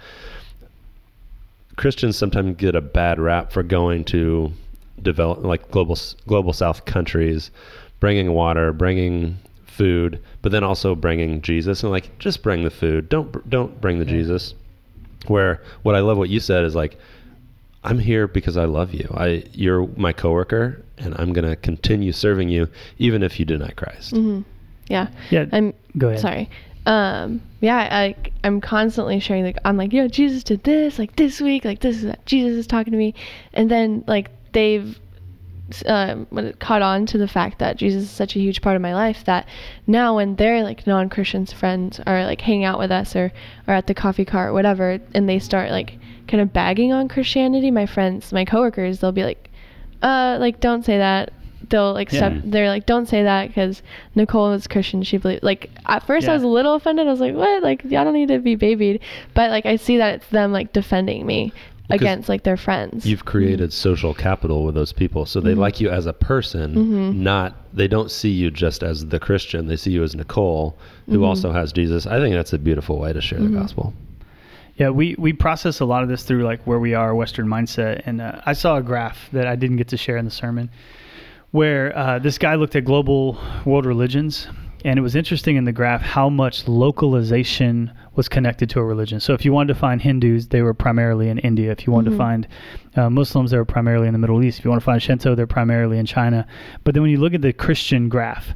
[1.75, 4.53] Christians sometimes get a bad rap for going to
[5.03, 7.51] develop like global global South countries,
[7.99, 13.09] bringing water, bringing food, but then also bringing Jesus and like just bring the food.
[13.09, 14.11] Don't don't bring the Yeah.
[14.11, 14.53] Jesus.
[15.27, 16.97] Where what I love what you said is like
[17.83, 19.07] I'm here because I love you.
[19.13, 23.71] I you're my coworker and I'm going to continue serving you even if you deny
[23.71, 24.11] Christ.
[24.11, 24.41] hmm
[24.89, 25.07] Yeah.
[25.31, 25.45] Yeah.
[25.51, 26.19] I'm Go ahead.
[26.19, 26.49] sorry.
[26.85, 31.39] Um, yeah, I, I'm constantly sharing, like, I'm like, yo, Jesus did this, like, this
[31.39, 33.13] week, like, this is Jesus is talking to me.
[33.53, 34.99] And then, like, they've
[35.85, 36.27] um,
[36.59, 39.23] caught on to the fact that Jesus is such a huge part of my life
[39.25, 39.47] that
[39.87, 43.31] now when their, like, non Christians friends are, like, hanging out with us or,
[43.67, 47.07] or at the coffee cart or whatever, and they start, like, kind of bagging on
[47.07, 49.49] Christianity, my friends, my coworkers, they'll be like,
[50.01, 51.31] uh, like, don't say that.
[51.69, 52.33] They'll like step.
[52.33, 52.41] Yeah.
[52.43, 53.81] They're like, don't say that because
[54.15, 55.01] Nicole is Christian.
[55.01, 55.41] She believes.
[55.43, 57.07] Like at first, I was a little offended.
[57.07, 57.63] I was like, what?
[57.63, 58.99] Like, y'all don't need to be babied.
[59.33, 61.53] But like, I see that it's them like defending me
[61.89, 63.05] Because against like their friends.
[63.05, 65.25] You've created social capital with those people.
[65.25, 65.57] So they Mhm.
[65.57, 67.15] like you as a person, Mhm.
[67.15, 69.67] not they don't see you just as the Christian.
[69.67, 70.77] They see you as Nicole,
[71.09, 71.25] who Mhm.
[71.25, 72.07] also has Jesus.
[72.07, 73.93] I think that's a beautiful way to share the gospel.
[74.77, 78.01] Yeah, we, we process a lot of this through like where we are, Western mindset.
[78.05, 80.69] And uh, I saw a graph that I didn't get to share in the sermon
[81.51, 84.47] where uh, this guy looked at global world religions.
[84.85, 89.19] And it was interesting in the graph how much localization was connected to a religion.
[89.19, 91.71] So if you wanted to find Hindus, they were primarily in India.
[91.71, 92.13] If you wanted Mhm.
[92.13, 92.47] to find
[92.95, 94.59] uh, Muslims, they were primarily in the Middle East.
[94.59, 96.45] If you want to find Shinto, they're primarily in China.
[96.83, 98.53] But then when you look at the Christian graph,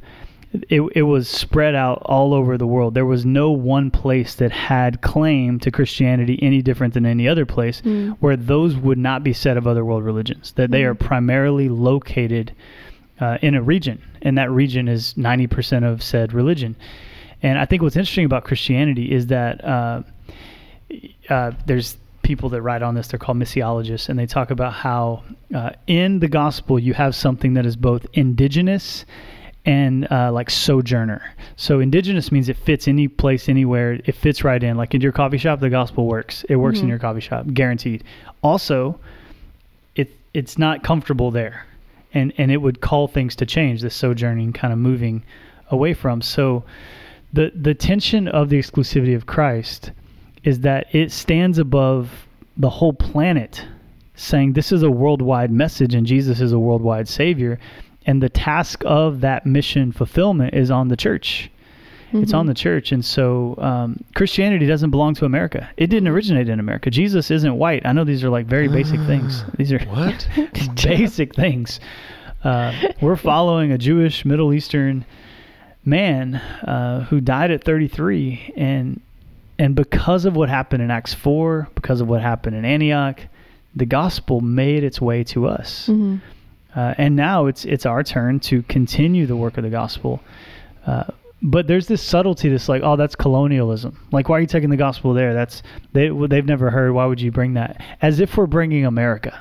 [0.70, 2.94] it, it was spread out all over the world.
[2.94, 7.44] There was no one place that had claim to Christianity any different than any other
[7.44, 8.16] place, Mm.
[8.20, 10.52] where those would not be said of other world religions.
[10.52, 10.86] That they Mm.
[10.90, 12.52] are primarily located
[13.20, 16.76] uh, in a region, and that region is 90% of said religion.
[17.42, 20.02] And I think what's interesting about Christianity is that uh,
[21.28, 23.08] uh, there's people that write on this.
[23.08, 25.22] They're called missiologists, and they talk about how
[25.54, 29.04] uh, in the gospel you have something that is both indigenous
[29.64, 31.22] and uh, like sojourner.
[31.56, 34.00] So indigenous means it fits any place, anywhere.
[34.04, 34.76] It fits right in.
[34.76, 36.44] Like in your coffee shop, the gospel works.
[36.48, 36.90] It works in Mhm.
[36.90, 38.02] your coffee shop, guaranteed.
[38.42, 38.98] Also,
[39.94, 41.66] it it's not comfortable there,
[42.14, 43.80] and and it would call things to change.
[43.80, 45.22] The sojourning kind of moving
[45.70, 46.22] away from.
[46.22, 46.64] So
[47.32, 49.92] the the tension of the exclusivity of Christ
[50.44, 53.64] is that it stands above the whole planet,
[54.14, 57.58] saying this is a worldwide message and Jesus is a worldwide Savior,
[58.06, 61.50] and the task of that mission fulfillment is on the church.
[62.12, 62.48] It's on Mhm.
[62.48, 65.68] the church, and so um, Christianity doesn't belong to America.
[65.76, 66.90] It didn't originate in America.
[66.90, 67.84] Jesus isn't white.
[67.84, 69.44] I know these are like very basic things.
[69.58, 70.26] These are What?
[70.82, 71.80] basic things.
[72.42, 75.04] Uh, we're following a Jewish Middle Eastern
[75.84, 79.00] man uh, who died at 33, and
[79.58, 83.20] and because of what happened in Acts 4, because of what happened in Antioch,
[83.74, 86.20] the gospel made its way to us, Mhm.
[86.76, 90.20] uh, and now it's it's our turn to continue the work of the gospel.
[90.86, 91.04] Uh,
[91.42, 93.98] but there's this subtlety that's like, oh, that's colonialism.
[94.10, 95.34] Like, why are you taking the gospel there?
[95.34, 96.92] That's they they've never heard.
[96.92, 97.80] Why would you bring that?
[98.02, 99.40] As if we're bringing America.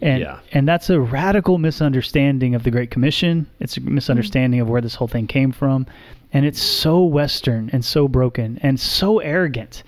[0.00, 0.38] And Yeah.
[0.52, 3.46] and that's a radical misunderstanding of the Great Commission.
[3.58, 5.86] It's a misunderstanding of where this whole thing came from,
[6.32, 9.82] and it's so Western and so broken and so arrogant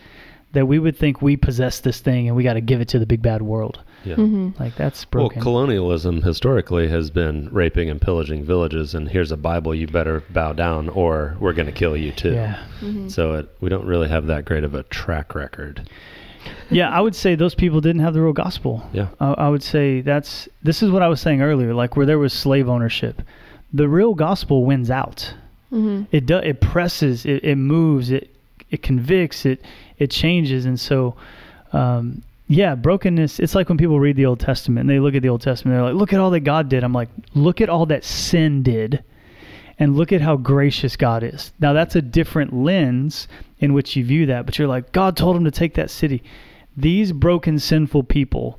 [0.53, 2.99] that we would think we possess this thing and we got to give it to
[2.99, 3.79] the big bad world.
[4.05, 4.15] Yeah.
[4.17, 4.59] Mhm.
[4.59, 5.37] Like that's broken.
[5.37, 10.23] Well, colonialism historically has been raping and pillaging villages, and here's a Bible, you better
[10.31, 12.33] bow down, or we're going to kill you too.
[12.33, 12.59] yeah.
[12.81, 13.11] Mhm.
[13.11, 15.89] So it, we don't really have that great of a track record.
[16.71, 18.83] yeah, I would say those people didn't have the real gospel.
[18.95, 19.09] Yeah.
[19.21, 21.75] I, I would say that's this is what I was saying earlier.
[21.75, 23.21] Like where there was slave ownership,
[23.73, 25.35] the real gospel wins out.
[25.71, 26.07] Mhm.
[26.11, 26.43] It does.
[26.45, 28.35] it presses, it, it moves, it
[28.71, 29.61] it convicts, it
[29.99, 31.15] it changes, and so.
[31.73, 33.39] Um, yeah, brokenness.
[33.39, 35.77] It's like when people read the Old Testament and they look at the Old Testament,
[35.77, 36.83] they're like, look at all that God did.
[36.83, 39.05] I'm like, look at all that sin did
[39.79, 41.53] and look at how gracious God is.
[41.61, 43.29] Now, that's a different lens
[43.61, 46.25] in which you view that, but you're like, God told him to take that city.
[46.77, 48.59] These broken, sinful people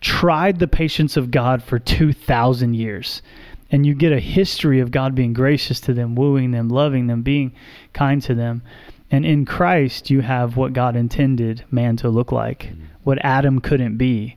[0.00, 3.20] tried the patience of God for 2,000 years.
[3.70, 7.20] And you get a history of God being gracious to them, wooing them, loving them,
[7.20, 7.52] being
[7.92, 8.62] kind to them.
[9.10, 12.84] And in Christ, you have what God intended man to look like, mm-hmm.
[13.08, 14.36] What Adam couldn't be.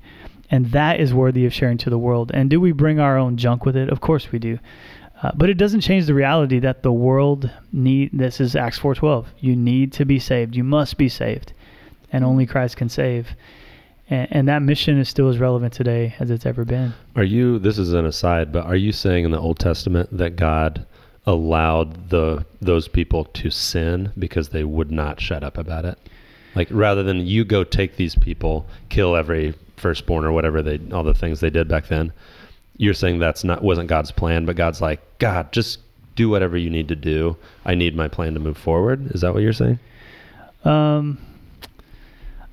[0.49, 2.31] And that is worthy of sharing to the world.
[2.33, 3.89] And do we bring our own junk with it?
[3.89, 4.59] Of course we do.
[5.21, 8.09] Uh, but it doesn't change the reality that the world need.
[8.13, 9.27] This is Acts four twelve.
[9.39, 10.55] You need to be saved.
[10.55, 11.53] You must be saved,
[12.11, 13.35] and only Christ can save.
[14.09, 16.93] And, and that mission is still as relevant today as it's ever been.
[17.15, 20.37] Are you, this is an aside, but are you saying in the Old Testament that
[20.37, 20.85] God
[21.27, 25.99] allowed the those people to sin because they would not shut up about it?
[26.55, 31.03] Like rather than you go take these people, kill every firstborn or whatever they all
[31.03, 32.13] the things they did back then.
[32.77, 35.79] You're saying that's not wasn't God's plan, but God's like, God, just
[36.15, 37.37] do whatever you need to do.
[37.65, 39.11] I need my plan to move forward.
[39.11, 39.79] Is that what you're saying?
[40.63, 41.17] Um,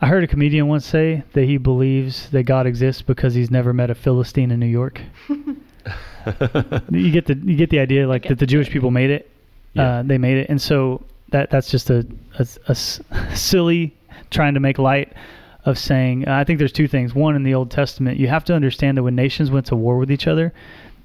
[0.00, 3.72] I heard a comedian once say that he believes that God exists because he's never
[3.72, 5.00] met a Philistine in New York.
[5.28, 9.30] you get the you get the idea, like that the the Jewish people made it.
[9.74, 9.98] Yeah.
[9.98, 12.06] Uh, they made it, and so that that's just a
[12.68, 12.74] a
[13.34, 13.94] silly
[14.30, 15.12] trying to make light
[15.64, 16.26] of saying.
[16.26, 17.14] I think there's two things.
[17.14, 19.98] One, in the Old Testament, you have to understand that when nations went to war
[19.98, 20.52] with each other,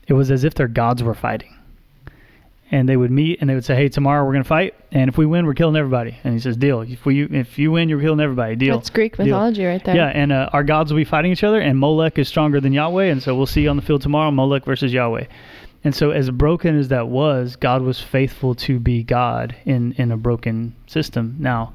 [0.08, 1.50] it was as if their gods were fighting.
[2.72, 5.08] And they would meet and they would say, "Hey, tomorrow we're going to fight, and
[5.08, 6.82] if we win, we're killing everybody." And he says, "Deal.
[6.82, 8.56] If we if you win, you're killing everybody.
[8.56, 9.26] Deal." That's Greek Deal.
[9.26, 9.96] mythology right there.
[9.96, 12.74] Yeah, and uh, our gods will be fighting each other, and Molech is stronger than
[12.74, 15.26] Yahweh, and so we'll see you on the field tomorrow, Molech versus Yahweh.
[15.84, 20.12] And so, as broken as that was, God was faithful to be God in in
[20.12, 21.36] a broken system.
[21.40, 21.74] Now,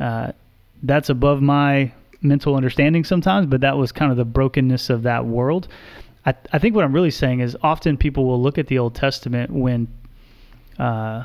[0.00, 0.32] uh,
[0.82, 5.26] that's above my mental understanding sometimes, but that was kind of the brokenness of that
[5.26, 5.68] world.
[6.24, 8.94] I, I think what I'm really saying is often people will look at the Old
[8.94, 9.86] Testament when,
[10.78, 11.24] uh,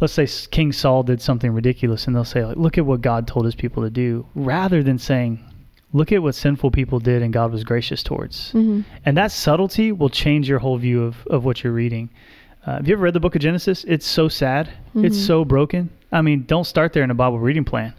[0.00, 3.26] let's say King Saul did something ridiculous, and they'll say, like, "Look at what God
[3.26, 5.40] told His people to do," rather than saying,
[5.92, 9.92] "Look at what sinful people did, and God was gracious towards." hmm And that subtlety
[9.92, 12.10] will change your whole view of, of what you're reading.
[12.66, 13.84] Uh, have you ever read the book of Genesis?
[13.88, 14.68] It's so sad.
[14.94, 15.26] It's Mhm.
[15.26, 15.90] so broken.
[16.12, 17.92] I mean, don't start there in a Bible reading plan.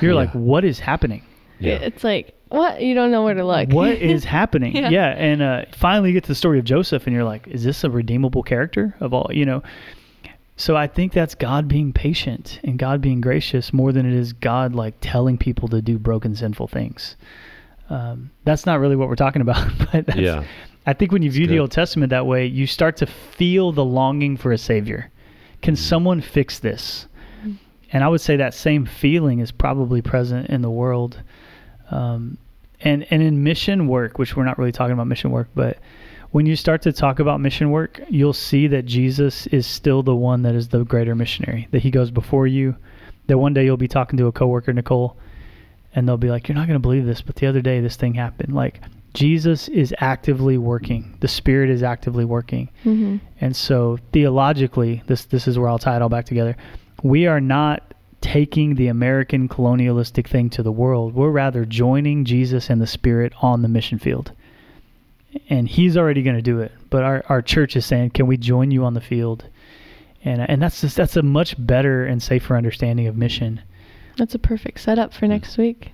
[0.00, 0.16] You're Yeah.
[0.16, 1.22] like, what is happening?
[1.60, 1.74] Yeah.
[1.74, 3.70] It's like what you don't know where to look.
[3.72, 4.74] What is happening?
[4.74, 4.88] Yeah.
[4.90, 5.08] yeah.
[5.16, 7.84] And uh, finally, you get to the story of Joseph, and you're like, is this
[7.84, 9.30] a redeemable character of all?
[9.32, 9.62] You know.
[10.58, 14.32] So I think that's God being patient and God being gracious more than it is
[14.32, 17.16] God like telling people to do broken, sinful things.
[17.88, 20.42] Um, that's not really what we're talking about, but that's, Yeah.
[20.84, 21.60] I think when you view the.
[21.60, 25.10] Old Testament that way, you start to feel the longing for a savior.
[25.62, 25.78] Can Mm.
[25.78, 27.06] someone fix this?
[27.92, 31.22] And I would say that same feeling is probably present in the world.
[31.90, 32.36] Um,
[32.80, 35.78] and and in mission work, which we're not really talking about mission work, but
[36.30, 40.14] when you start to talk about mission work, you'll see that Jesus is still the
[40.14, 41.68] one that is the greater missionary.
[41.70, 42.76] That he goes before you.
[43.26, 45.16] That one day you'll be talking to a coworker, Nicole,
[45.94, 47.96] and they'll be like, "You're not going to believe this, but the other day this
[47.96, 48.80] thing happened." Like
[49.14, 51.16] Jesus is actively working.
[51.20, 52.68] The Spirit is actively working.
[52.82, 56.56] hmm And so theologically, this this is where I'll tie it all back together.
[57.02, 61.14] We are not taking the American colonialistic thing to the world.
[61.14, 64.32] We're rather joining Jesus and the Spirit on the mission field.
[65.48, 66.72] And he's already going to do it.
[66.90, 69.44] But our, our church is saying, "Can we join you on the field?"
[70.24, 73.60] And and that's just, that's a much better and safer understanding of mission.
[74.16, 75.92] That's a perfect setup for next week.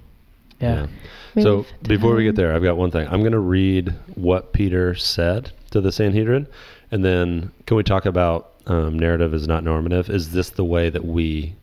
[0.60, 0.86] Yeah.
[1.34, 3.06] So Move before we get there, I've got one thing.
[3.08, 6.46] I'm going to read what Peter said to the Sanhedrin,
[6.90, 10.08] and then can we talk about um, narrative is not normative?
[10.08, 11.54] Is this the way that we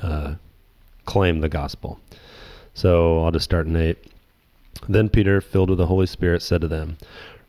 [0.00, 0.34] uh,
[1.04, 2.00] claim the gospel?
[2.74, 3.98] So I'll just start in eight.
[4.88, 6.98] Then Peter, filled with the Holy Spirit, said to them,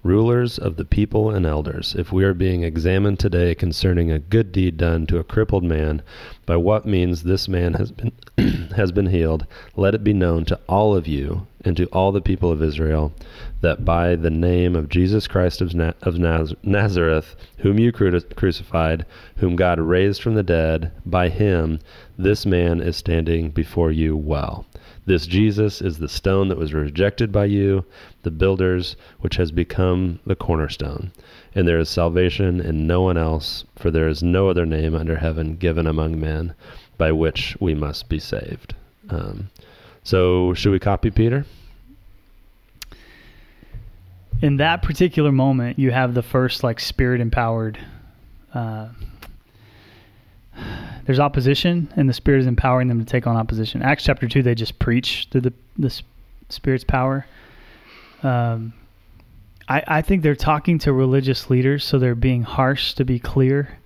[0.01, 4.53] Rulers of the people and elders, if we are being examined today concerning a good
[4.53, 6.01] deed done to a crippled man,
[6.45, 8.13] by what means this man has been
[8.77, 9.45] has been healed,
[9.75, 13.11] let it be known to all of you and to all the people of Israel
[13.61, 18.21] that by the name of Jesus Christ of, Na- of Naz- Nazareth, whom you cru-
[18.21, 19.05] crucified,
[19.37, 21.79] whom God raised from the dead, by him
[22.17, 24.65] this man is standing before you well.
[25.05, 27.83] This Jesus is the stone that was rejected by you,
[28.23, 31.11] the builders, which has become the cornerstone.
[31.55, 35.15] And there is salvation in no one else, for there is no other name under
[35.15, 36.53] heaven given among men
[36.97, 38.75] by which we must be saved.
[39.09, 39.49] Um,
[40.03, 41.45] so, should we copy Peter?
[44.41, 47.77] In that particular moment, you have the first like spirit empowered.
[48.53, 48.87] Uh,
[51.05, 53.81] there's opposition, and the spirit is empowering them to take on opposition.
[53.81, 56.01] Acts chapter two, they just preach through the the
[56.49, 57.25] spirit's power.
[58.23, 58.73] Um,
[59.67, 63.77] I I think they're talking to religious leaders, so they're being harsh to be clear,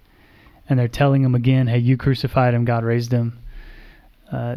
[0.69, 2.65] and they're telling them again, "Hey, you crucified him.
[2.65, 3.39] God raised him."
[4.31, 4.55] Uh,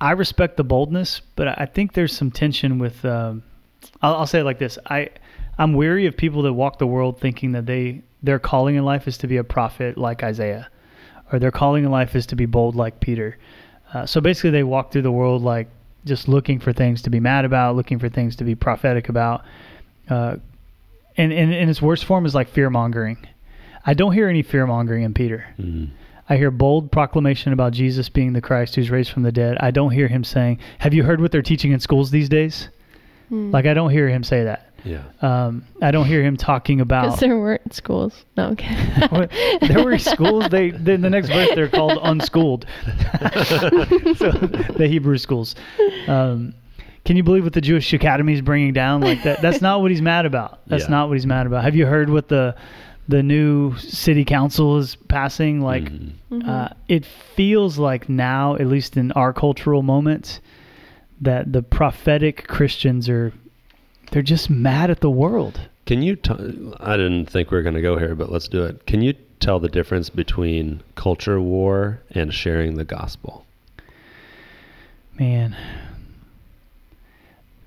[0.00, 3.04] I respect the boldness, but I think there's some tension with.
[3.04, 3.42] Um,
[4.02, 5.10] I'll, I'll say it like this: I
[5.58, 9.06] I'm weary of people that walk the world thinking that they their calling in life
[9.08, 10.68] is to be a prophet like Isaiah,
[11.32, 13.36] or their calling in life is to be bold like Peter.
[13.92, 15.68] Uh, so basically, they walk through the world like
[16.04, 19.44] just looking for things to be mad about, looking for things to be prophetic about.
[20.08, 20.36] Uh,
[21.16, 23.18] and, and in its worst form is like fear mongering.
[23.84, 25.46] I don't hear any fear mongering in Peter.
[25.58, 25.90] Mm.
[26.28, 29.56] I hear bold proclamation about Jesus being the Christ who's raised from the dead.
[29.60, 32.68] I don't hear him saying, "Have you heard what they're teaching in schools these days?"
[33.28, 33.50] Hmm.
[33.50, 34.64] Like I don't hear him say that.
[34.84, 35.02] Yeah.
[35.22, 37.02] Um, I don't hear him talking about.
[37.02, 37.20] Because about.
[37.28, 38.24] there weren't schools.
[38.36, 39.28] No, okay.
[39.68, 40.48] there were schools.
[40.50, 42.64] They then the next verse they're called unschooled.
[43.44, 45.54] so the Hebrew schools.
[46.06, 46.54] Um,
[47.04, 49.00] can you believe what the Jewish Academy is bringing down?
[49.00, 49.40] Like that.
[49.42, 50.60] That's not what he's mad about.
[50.66, 50.90] That's Yeah.
[50.90, 51.64] not what he's mad about.
[51.64, 52.54] Have you heard what the
[53.08, 55.60] the new city council is passing?
[55.60, 56.12] Like Mhm.
[56.30, 56.48] Mm-hmm.
[56.48, 60.40] uh, it feels like now, at least in our cultural moment,
[61.20, 63.32] that the prophetic Christians are
[64.10, 65.60] they're just mad at the world.
[65.86, 66.16] Can you?
[66.16, 68.86] T- I didn't think we were going to go here, but let's do it.
[68.86, 73.44] Can you tell the difference between culture war and sharing the gospel?
[75.18, 75.56] Man,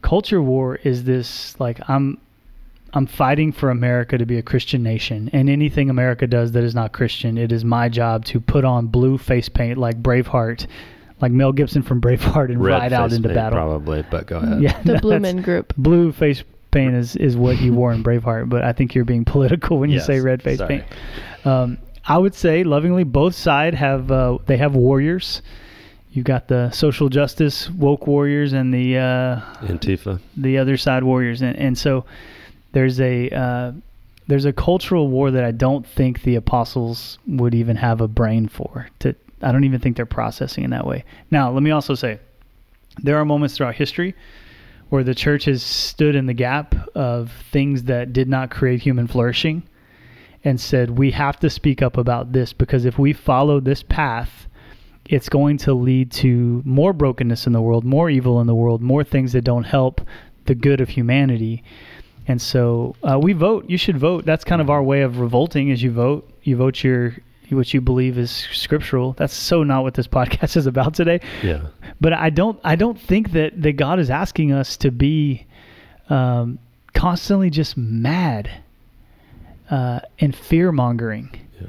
[0.02, 2.20] culture war is this like I'm
[2.94, 6.76] I'm fighting for America to be a Christian nation, and anything America does that is
[6.76, 10.68] not Christian, it is my job to put on blue face paint like Braveheart,
[11.22, 13.58] like Mel Gibson from Braveheart, and Red ride out into paint, battle.
[13.58, 14.04] probably.
[14.10, 14.62] But go ahead.
[14.62, 15.74] Yeah, the Blue Blumen Group.
[15.78, 19.26] blue face paint is, is what you wore in Braveheart, but I think you're being
[19.26, 20.80] political when you Yes, say red face sorry.
[20.80, 21.46] paint.
[21.46, 25.42] Um, I would say lovingly, both side have uh, they have warriors.
[26.14, 30.20] You've got the social justice woke warriors and the uh, Antifa.
[30.36, 32.06] the other side warriors, and, and so
[32.74, 33.72] there's a uh,
[34.28, 38.48] there's a cultural war that I don't think the apostles would even have a brain
[38.48, 38.88] for.
[39.00, 41.04] To I don't even think they're processing in that way.
[41.30, 42.20] Now, let me also say,
[43.02, 44.16] there are moments throughout history
[44.90, 49.08] where the church has stood in the gap of things that did not create human
[49.08, 49.64] flourishing
[50.44, 54.48] and said we have to speak up about this because if we follow this path
[55.06, 58.82] it's going to lead to more brokenness in the world, more evil in the world,
[58.82, 60.02] more things that don't help
[60.46, 61.64] the good of humanity.
[62.28, 63.70] And so uh, we vote.
[63.70, 64.26] You should vote.
[64.26, 65.70] That's kind of our way of revolting.
[65.70, 66.32] Is you vote.
[66.44, 67.16] You vote your
[67.58, 69.14] what you believe is scriptural.
[69.14, 71.20] That's so not what this podcast is about today.
[71.44, 71.62] Yeah.
[72.00, 72.60] But I don't.
[72.64, 75.46] I don't think that that God is asking us to be
[76.10, 76.60] um,
[76.94, 78.50] constantly just mad
[79.70, 81.30] uh, and fear mongering
[81.60, 81.68] Yeah.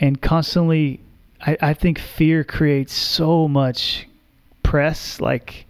[0.00, 1.00] and constantly
[1.40, 4.08] I, I think fear creates so much
[4.62, 5.66] press like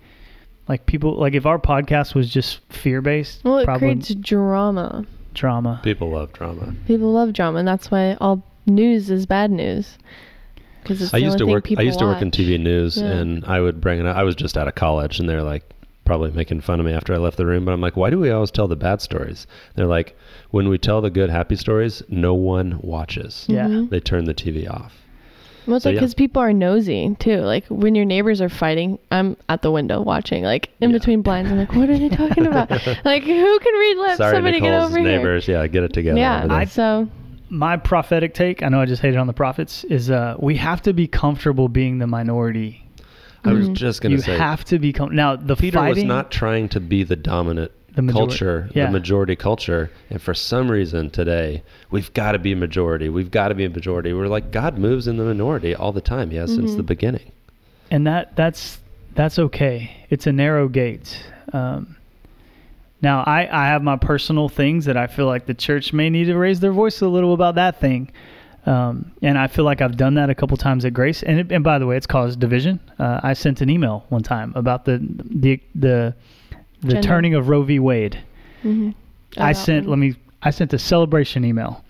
[0.69, 5.05] like people like if our podcast was just fear based Well, it probably creates drama.
[5.35, 6.75] drama People love drama.
[6.87, 9.99] People love drama, and that's why all news is bad news.
[10.83, 11.67] Because I used to work.
[11.79, 12.31] I used to work in.
[12.31, 13.07] TV news, Yeah.
[13.07, 14.07] and I would bring it.
[14.07, 14.17] up.
[14.17, 15.62] I was just out of college, and they're like
[16.05, 17.65] probably making fun of me after I left the room.
[17.65, 19.47] But I'm like, why do we always tell the bad stories?
[19.77, 20.15] They're like,
[20.51, 23.47] when we tell the good, happy stories, no one watches.
[23.49, 23.89] yeah Mhm.
[23.89, 25.01] They turn the TV off.
[25.67, 26.01] Well, it's So, like yeah.
[26.01, 27.39] because people are nosy too.
[27.39, 30.99] Like when your neighbors are fighting, I'm at the window watching, like in Yeah.
[30.99, 31.51] between blinds.
[31.51, 32.71] I'm like, what are they talking about?
[33.07, 34.17] like who can read lips?
[34.19, 35.17] Sorry, Somebody get Nicole's over here.
[35.17, 35.49] neighbors.
[35.49, 36.19] Yeah, get it together.
[36.19, 36.41] Yeah.
[36.41, 36.57] over there.
[36.59, 37.09] I- so
[37.55, 40.83] my prophetic take i know i just hated on the prophets is uh we have
[40.83, 42.81] to be comfortable being the minority
[43.47, 43.75] I was Mhm.
[43.75, 44.33] just gonna say.
[44.33, 47.15] you have to be com- now the Peter fighting was not trying to be the
[47.17, 48.87] dominant The major- culture, yeah.
[48.87, 53.11] the majority culture, and for some reason today we've got to be a majority.
[53.11, 54.15] We've got to be a majority.
[54.15, 56.31] We're like God moves in the minority all the time.
[56.31, 57.33] He has since the beginning.
[57.91, 58.79] and that that's
[59.15, 59.91] that's okay.
[60.09, 61.23] It's a narrow gate.
[61.53, 61.97] Um,
[63.05, 66.25] now, I I have my personal things that I feel like the church may need
[66.25, 68.11] to raise their voice a little about that thing,
[68.67, 71.23] um, and I feel like I've done that a couple times at Grace.
[71.23, 72.81] And it, and by the way, it's caused division.
[72.99, 76.15] Uh, I sent an email one time about the the the
[76.81, 77.03] the Gender.
[77.09, 77.79] turning of Roe v.
[77.79, 78.19] Wade.
[78.65, 78.95] mhm.
[79.37, 80.01] I sent one.
[80.01, 81.83] let me I sent a celebration email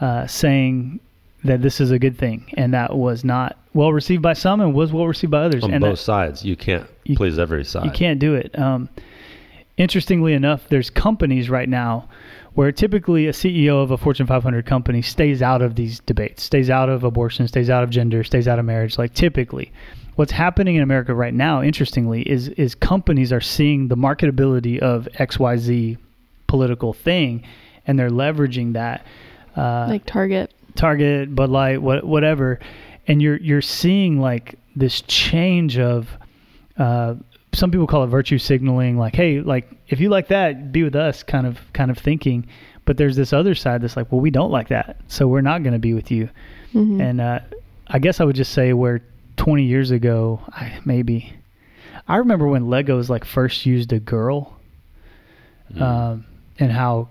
[0.00, 1.00] uh, saying
[1.44, 4.72] that this is a good thing, and that was not well received by some and
[4.74, 5.62] was well received by others.
[5.64, 7.84] On and both that- sides, you can't You- please every side.
[7.84, 8.56] you can't do it.
[8.58, 8.88] Um,
[9.76, 12.08] interestingly enough, there's companies right now
[12.54, 16.70] where typically a CEO of a Fortune 500 company stays out of these debates, stays
[16.70, 18.96] out of abortion, stays out of gender, stays out of marriage.
[18.96, 19.72] Like typically,
[20.14, 25.08] what's happening in America right now, interestingly, is is companies are seeing the marketability of
[25.14, 25.98] X Y Z
[26.46, 27.42] political thing,
[27.86, 29.04] and they're leveraging that.
[29.56, 30.52] Uh, like Target.
[30.76, 32.58] Target, Bud Light, what, whatever,
[33.06, 36.08] and you're you're seeing like this change of
[36.78, 37.14] uh,
[37.54, 40.94] some people call it virtue signaling, like hey, like if you like that, be with
[40.96, 42.46] us, kind of kind of thinking.
[42.86, 45.62] But there's this other side that's like, well, we don't like that, so we're not
[45.62, 46.28] going to be with you.
[46.74, 47.00] Mhm.
[47.00, 47.40] And uh,
[47.86, 49.00] I guess I would just say where
[49.38, 51.32] 20 years ago, I, maybe
[52.06, 54.56] I remember when Legos like first used a girl,
[55.74, 55.80] Mm.
[55.80, 56.24] um,
[56.58, 57.08] and how.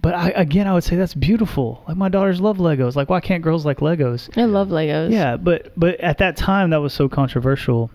[0.00, 1.82] But I, again, I would say that's beautiful.
[1.88, 2.94] Like my daughters love Legos.
[2.96, 4.36] Like why can't girls like Legos?
[4.38, 5.10] I love Legos.
[5.10, 7.90] Yeah, but but at that time that was so controversial.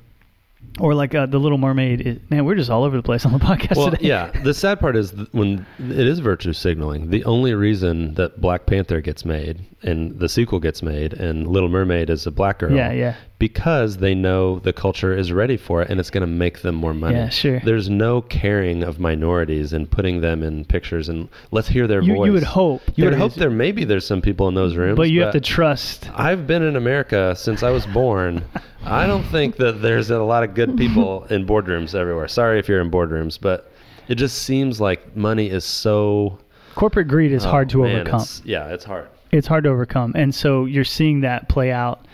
[0.79, 2.01] Or like uh, the Little Mermaid.
[2.01, 4.07] Is, man, we're just all over the place on the podcast Well, today.
[4.07, 4.31] yeah.
[4.43, 7.09] The sad part is th- when it is virtue signaling.
[7.09, 11.69] The only reason that Black Panther gets made and the sequel gets made and Little
[11.69, 12.71] Mermaid is a black girl.
[12.73, 13.15] Yeah, yeah.
[13.39, 16.75] Because they know the culture is ready for it and it's going to make them
[16.75, 17.15] more money.
[17.15, 17.59] Yeah, sure.
[17.61, 22.15] There's no caring of minorities and putting them in pictures and let's hear their You,
[22.15, 22.27] voice.
[22.27, 22.81] you would hope.
[22.95, 25.33] You would there hope there maybe there's some people in those rooms, but you have
[25.33, 26.09] to trust.
[26.13, 28.43] I've been in America since I was born.
[28.85, 32.27] I don't think that there's a lot of good people in boardrooms everywhere.
[32.27, 33.71] Sorry if you're in boardrooms, but
[34.07, 36.39] it just seems like money is so
[36.75, 38.21] Corporate greed is oh, hard to man, overcome.
[38.21, 39.09] it's- yeah, it's hard.
[39.31, 42.05] it's hard to overcome and so you're seeing that play out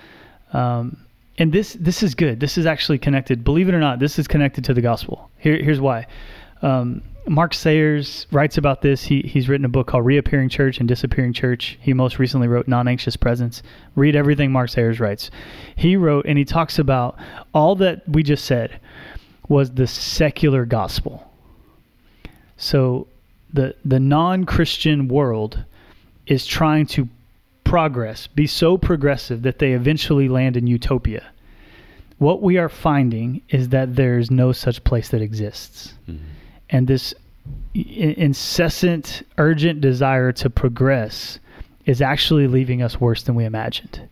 [0.53, 0.97] um,
[1.38, 4.28] and this this is good this is actually connected believe it or not this is
[4.28, 6.07] connected to the gospel Here, here's why
[6.61, 9.03] um, mark sayers writes about this.
[9.03, 11.78] He, he's written a book called reappearing church and disappearing church.
[11.82, 13.63] He most recently wrote non-anxious presence.
[13.95, 15.32] Read everything mark sayers writes.
[15.76, 17.17] He wrote and he talks about
[17.53, 18.80] all that we just said
[19.47, 21.32] was the secular gospel.
[22.57, 23.07] So
[23.53, 25.63] the the non-christian world
[26.28, 27.07] is trying to
[27.63, 31.32] progress, be so progressive that they eventually land in utopia.
[32.17, 35.93] What we are finding is that there's no such place that exists.
[36.09, 36.23] Mm-hmm.
[36.76, 37.13] And this
[37.73, 41.39] incessant, urgent desire to progress
[41.86, 44.09] is actually leaving us worse than we imagined.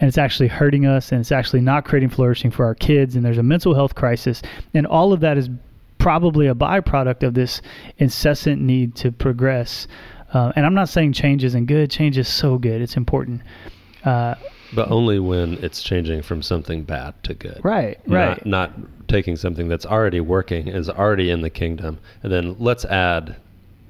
[0.00, 3.14] And it's actually hurting us, and it's actually not creating flourishing for our kids.
[3.14, 4.40] And there's a mental health crisis.
[4.72, 5.50] And all of that is
[5.98, 7.60] probably a byproduct of this
[7.98, 9.86] incessant need to progress.
[10.32, 11.90] Uh, and I'm not saying change isn't good.
[11.90, 12.80] Change is so good.
[12.80, 13.42] It's important.
[14.02, 14.36] Uh,
[14.74, 17.60] But only when it's changing from something bad to good.
[17.62, 18.44] right, right.
[18.46, 22.84] Not, not taking something that's already working, is already in the kingdom, and then let's
[22.86, 23.36] add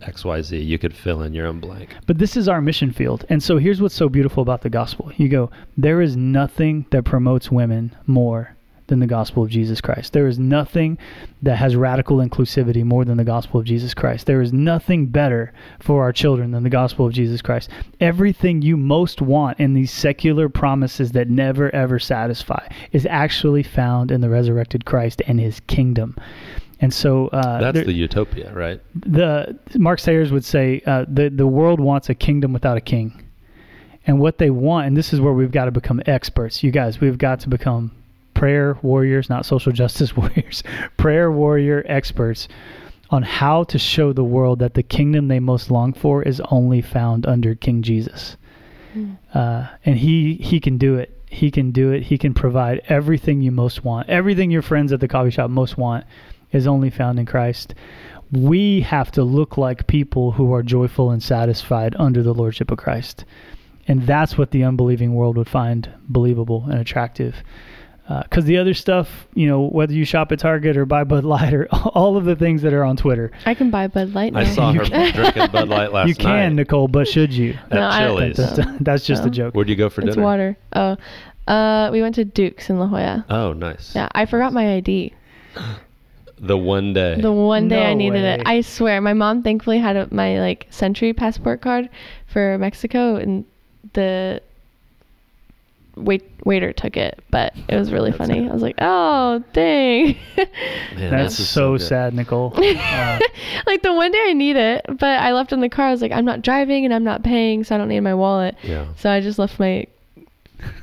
[0.02, 0.64] XYZ.
[0.64, 1.94] You could fill in your own blank.
[2.06, 3.24] But this is our mission field.
[3.28, 5.12] And so here's what's so beautiful about the gospel.
[5.16, 8.56] You go, there is nothing that promotes women more
[8.92, 10.12] than the gospel of Jesus Christ.
[10.12, 10.98] There is nothing
[11.40, 14.26] that has radical inclusivity more than the gospel of Jesus Christ.
[14.26, 17.70] There is nothing better for our children than the gospel of Jesus Christ.
[18.00, 24.10] Everything you most want in these secular promises that never ever satisfy is actually found
[24.10, 26.14] in the resurrected Christ and his kingdom.
[26.80, 28.80] And so uh, That's there- the utopia, right?
[28.94, 33.22] the Mark Sayers would say uh, the the world wants a kingdom without a king,
[34.06, 36.62] and what they want, and this is where we've got to become experts.
[36.62, 37.92] You guys, we've got to become
[38.34, 40.62] prayer warriors, not social justice warriors.
[40.96, 42.48] prayer warrior experts
[43.10, 46.80] on how to show the world that the kingdom they most long for is only
[46.80, 48.36] found under King Jesus,
[49.34, 51.18] uh, and he he can do it.
[51.28, 52.02] He can do it.
[52.02, 54.08] He can provide everything you most want.
[54.08, 56.04] Everything your friends at the coffee shop most want
[56.52, 57.74] is only found in Christ.
[58.30, 62.78] We have to look like people who are joyful and satisfied under the lordship of
[62.78, 63.24] Christ.
[63.88, 67.36] And that's what the unbelieving world would find believable and attractive.
[68.22, 71.54] Because the other stuff, you know, whether you shop at Target or buy Bud Light
[71.54, 74.40] or all of the things that are on Twitter, I can buy Bud Light now.
[74.40, 76.08] I saw You her can- drinking Bud Light last night.
[76.08, 77.52] you can, night Nicole, but should you?
[77.70, 78.36] at No, I don't Chili's.
[78.36, 79.54] think That's, that's just a joke.
[79.54, 80.22] Where'd you go for it's dinner?
[80.24, 80.56] water.
[80.74, 80.96] Oh,
[81.46, 83.24] uh, we went to Duke's in La Jolla.
[83.30, 83.94] Oh, nice.
[83.94, 85.12] Yeah, I forgot my ID.
[86.38, 87.20] The one day.
[87.20, 88.34] The one day I needed way.
[88.34, 88.42] it.
[88.46, 91.88] I swear, my mom thankfully had a, my like SENTRI passport card
[92.26, 93.44] for Mexico, and
[93.92, 94.42] the
[95.96, 97.22] wait waiter took it.
[97.30, 98.40] But it was really That's funny.
[98.40, 98.50] good.
[98.50, 100.16] I was like, oh dang.
[100.36, 100.48] Man,
[101.10, 102.52] That's this is so, sad, Nicole.
[102.82, 103.18] Uh,
[103.66, 105.88] like the one day I need it, but I left in the car.
[105.88, 108.14] I was like, I'm not driving and I'm not paying, so I don't need my
[108.14, 108.56] wallet.
[108.62, 108.86] Yeah.
[108.96, 109.86] So I just left my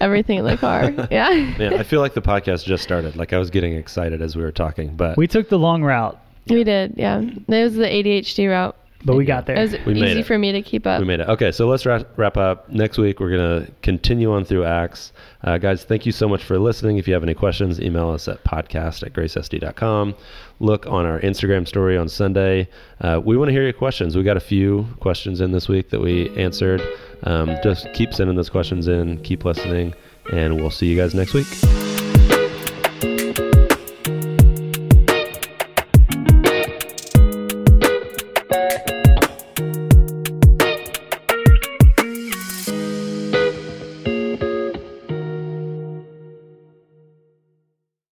[0.01, 0.91] everything in the car.
[1.12, 1.30] Yeah.
[1.57, 3.16] Man, I feel like the podcast just started.
[3.16, 6.20] Like I was getting excited as we were talking, but we took the long route,
[6.47, 6.93] we did.
[6.97, 7.22] Yeah.
[7.22, 8.76] It was the ADHD route.
[9.05, 9.81] But we got It was there.
[9.85, 10.25] We made easy it.
[10.25, 10.99] for me to keep up.
[10.99, 11.29] we made it.
[11.29, 12.69] Okay, so let's wrap, wrap up.
[12.69, 15.13] Next week, we're going to continue on through Acts.
[15.43, 16.97] Uh, guys, thank you so much for listening.
[16.97, 20.15] If you have any questions, email us at podcast at gracesd.com.
[20.59, 22.67] Look on our Instagram story on Sunday.
[22.99, 24.17] Uh, we want to hear your questions.
[24.17, 26.81] We got a few questions in this week that we answered.
[27.23, 29.93] Um, just keep sending those questions in, keep listening,
[30.33, 31.88] and we'll see you guys next week.